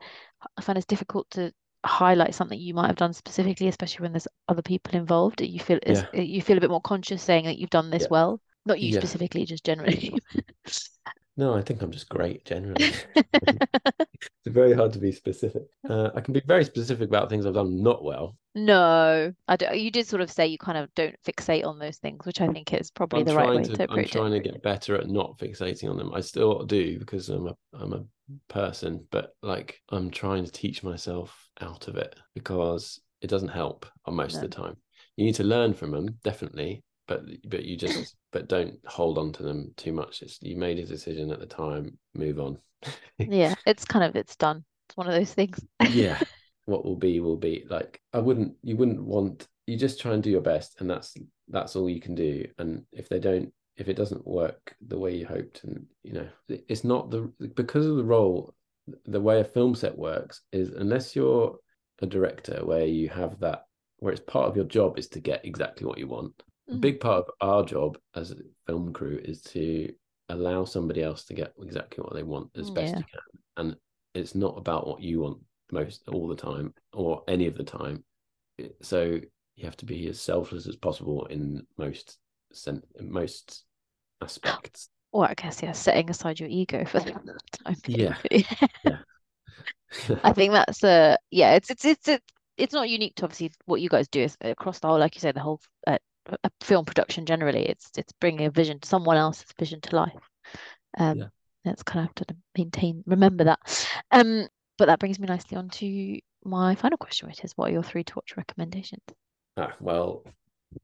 [0.56, 1.52] I find it's difficult to
[1.84, 5.40] highlight something you might have done specifically, especially when there's other people involved.
[5.40, 8.08] You feel it's, you feel a bit more conscious saying that you've done this Yeah.
[8.10, 8.40] well.
[8.66, 9.00] Not you Yeah.
[9.00, 10.14] specifically, just generally.
[11.36, 12.92] No, I think I'm just great generally.
[14.44, 15.62] It's very hard to be specific.
[15.88, 18.36] Uh, I can be very specific about things I've done not well.
[18.54, 21.96] No, I don't, you did sort of say you kind of don't fixate on those
[21.98, 24.12] things, which I think is probably I'm the right way to to I'm approach it.
[24.12, 26.12] trying to get better at not fixating on them.
[26.12, 28.04] I still do because I'm a I'm a
[28.48, 33.86] person, but like I'm trying to teach myself out of it because it doesn't help
[34.08, 34.76] most of the time.
[35.16, 39.32] You need to learn from them, definitely, but but you just but don't hold on
[39.34, 40.22] to them too much.
[40.22, 42.58] It's you made a decision at the time, move on.
[43.18, 44.64] Yeah, it's kind of it's done.
[44.88, 45.60] It's one of those things.
[45.90, 46.20] yeah
[46.64, 50.22] what will be will be like i wouldn't you wouldn't want you just try and
[50.22, 51.14] do your best and that's
[51.48, 55.14] that's all you can do and if they don't if it doesn't work the way
[55.14, 58.54] you hoped and you know it's not the because of the role
[59.06, 61.56] the way a film set works is unless you're
[62.00, 63.64] a director where you have that
[63.98, 66.80] where it's part of your job is to get exactly what you want a Mm.
[66.80, 68.36] big part of our job as a
[68.66, 69.92] film crew is to
[70.28, 72.98] allow somebody else to get exactly what they want as best Yeah.
[72.98, 73.20] you can
[73.58, 73.76] and
[74.14, 75.38] it's not about what you want
[75.70, 78.02] most all the time or any of the time
[78.80, 79.20] so
[79.56, 82.18] you have to be as selfless as possible in most
[82.52, 83.64] sen- most
[84.22, 87.12] aspects Or I guess yeah, setting aside your ego for the
[87.64, 88.16] time being.
[88.84, 88.98] Yeah.
[90.24, 92.24] I think that's a yeah, it's it's it's it's
[92.56, 95.20] it's not unique to obviously what you guys do is across the whole, like you
[95.20, 95.98] say, the whole uh,
[96.60, 97.66] film production generally.
[97.68, 100.30] It's it's bringing a vision, someone else's vision to life.
[100.98, 101.28] Um, Yeah.
[101.64, 103.60] that's kind of to maintain, remember that.
[104.10, 104.48] Um,
[104.78, 107.82] but that brings me nicely on to my final question, which is, what are your
[107.84, 109.02] three to watch recommendations?
[109.56, 110.24] Ah, well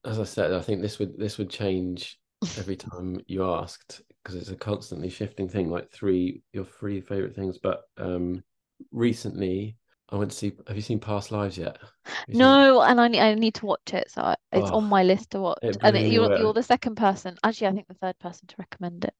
[0.05, 2.21] as i said i think this would this would change
[2.59, 7.35] every time you asked because it's a constantly shifting thing like three your three favorite
[7.35, 8.45] things but um
[8.93, 9.78] recently
[10.11, 12.59] i went to see have you seen past lives yet Have you seen it?
[12.59, 15.31] No, and I need I need to watch it, so it's Oh, on my list
[15.31, 15.77] to watch.
[15.83, 19.05] And it, you're you're the second person, actually, I think the third person to recommend
[19.05, 19.15] it.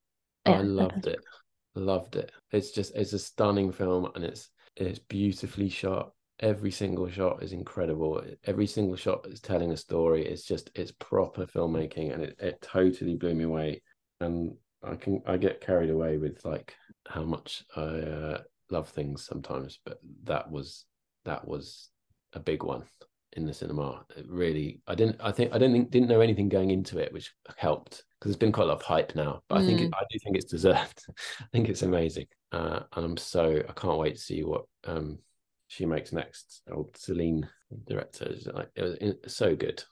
[0.47, 1.21] I loved it.
[1.75, 2.33] Loved it.
[2.51, 6.13] It's just it's a stunning film and it's it's beautifully shot.
[6.41, 8.23] Every single shot is incredible.
[8.45, 10.27] Every single shot is telling a story.
[10.27, 13.83] It's just it's proper filmmaking and it, it totally blew me away.
[14.21, 16.75] And I can I get carried away with like
[17.07, 20.85] how much I uh, love things sometimes, but that was
[21.25, 21.91] that was
[22.33, 22.85] a big one
[23.33, 24.05] in the cinema.
[24.17, 27.13] It really I didn't I think I don't think didn't know anything going into it,
[27.13, 29.43] which helped because there's been quite a lot of hype now.
[29.49, 31.05] But I think it, I do think it's deserved.
[31.41, 35.19] I think it's amazing, uh, and I'm so I can't wait to see what um,
[35.69, 36.63] she makes next.
[36.71, 37.49] Old Celine
[37.87, 39.83] director is like it was in- so good.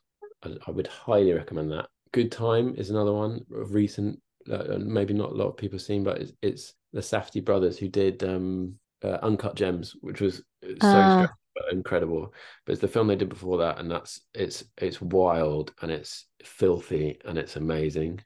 [0.43, 1.87] I, I would highly recommend that.
[2.13, 4.21] Good Time is another one of recent.
[4.51, 7.79] Uh, maybe not a lot of people have seen, but it's, it's the Safdie brothers
[7.79, 8.75] who did um,
[9.05, 10.43] uh, Uncut Gems, which was
[10.81, 12.33] so but incredible.
[12.65, 16.27] But it's the film they did before that, and that's it's it's wild and it's
[16.45, 18.21] filthy and it's amazing.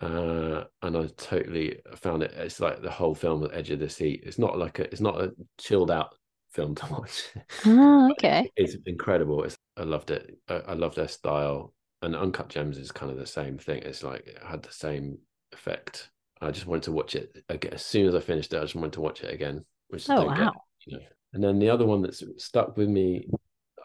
[0.00, 2.32] Uh, and I totally found it.
[2.36, 4.22] It's like the whole film at the edge of the seat.
[4.24, 6.14] It's not like a it's not a chilled out
[6.50, 7.24] film to watch.
[7.64, 8.50] But okay.
[8.56, 9.44] It's incredible.
[9.44, 10.36] It's, I loved it.
[10.48, 11.72] I, I love their style.
[12.02, 13.82] And Uncut Gems is kind of the same thing.
[13.82, 15.18] It's like it had the same
[15.54, 16.10] effect.
[16.40, 17.72] I just wanted to watch it again.
[17.74, 20.16] As soon as I finished it, I just wanted to watch it again, which Oh,
[20.24, 20.52] don't get, wow.
[20.86, 21.04] you know.
[21.32, 23.26] And then the other one that's stuck with me,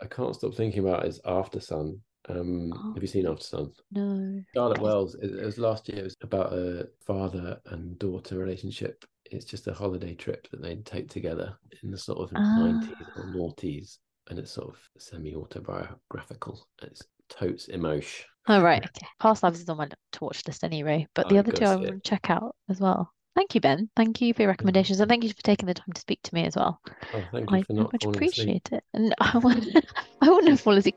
[0.02, 2.00] I can't stop thinking about is After Sun.
[2.28, 2.94] Um, Oh.
[2.94, 3.72] have you seen After Sun?
[3.92, 4.44] No.
[4.54, 5.16] Charlotte Wells.
[5.16, 6.00] It, it was last year.
[6.00, 9.06] It was about a father and daughter relationship.
[9.32, 12.58] It's just a holiday trip that they take together in the sort of Ah.
[12.60, 13.98] nineties or noughties,
[14.30, 16.68] and it's sort of semi-autobiographical.
[16.82, 18.26] It's totes emotion.
[18.50, 18.84] Oh, right.
[18.84, 19.08] Okay.
[19.20, 21.66] Past Lives is on my to watch list anyway, but Oh, the you other two
[21.66, 21.90] I see it.
[21.92, 23.12] want to check out as well.
[23.36, 23.90] Thank you, Ben.
[23.96, 26.34] Thank you for your recommendations, and thank you for taking the time to speak to
[26.36, 26.82] me as well.
[27.14, 28.32] Oh, thank you I for very not much falling asleep.
[28.34, 28.84] appreciate it.
[28.94, 29.86] And I wouldn't,
[30.22, 30.96] I wouldn't have fallen asleep.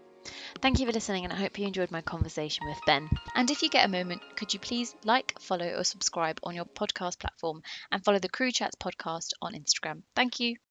[0.61, 3.09] Thank you for listening, and I hope you enjoyed my conversation with Ben.
[3.37, 6.65] And if you get a moment, could you please like, follow, or subscribe on your
[6.65, 10.03] podcast platform and follow the Crew Chats podcast on Instagram?
[10.17, 10.57] Thank you.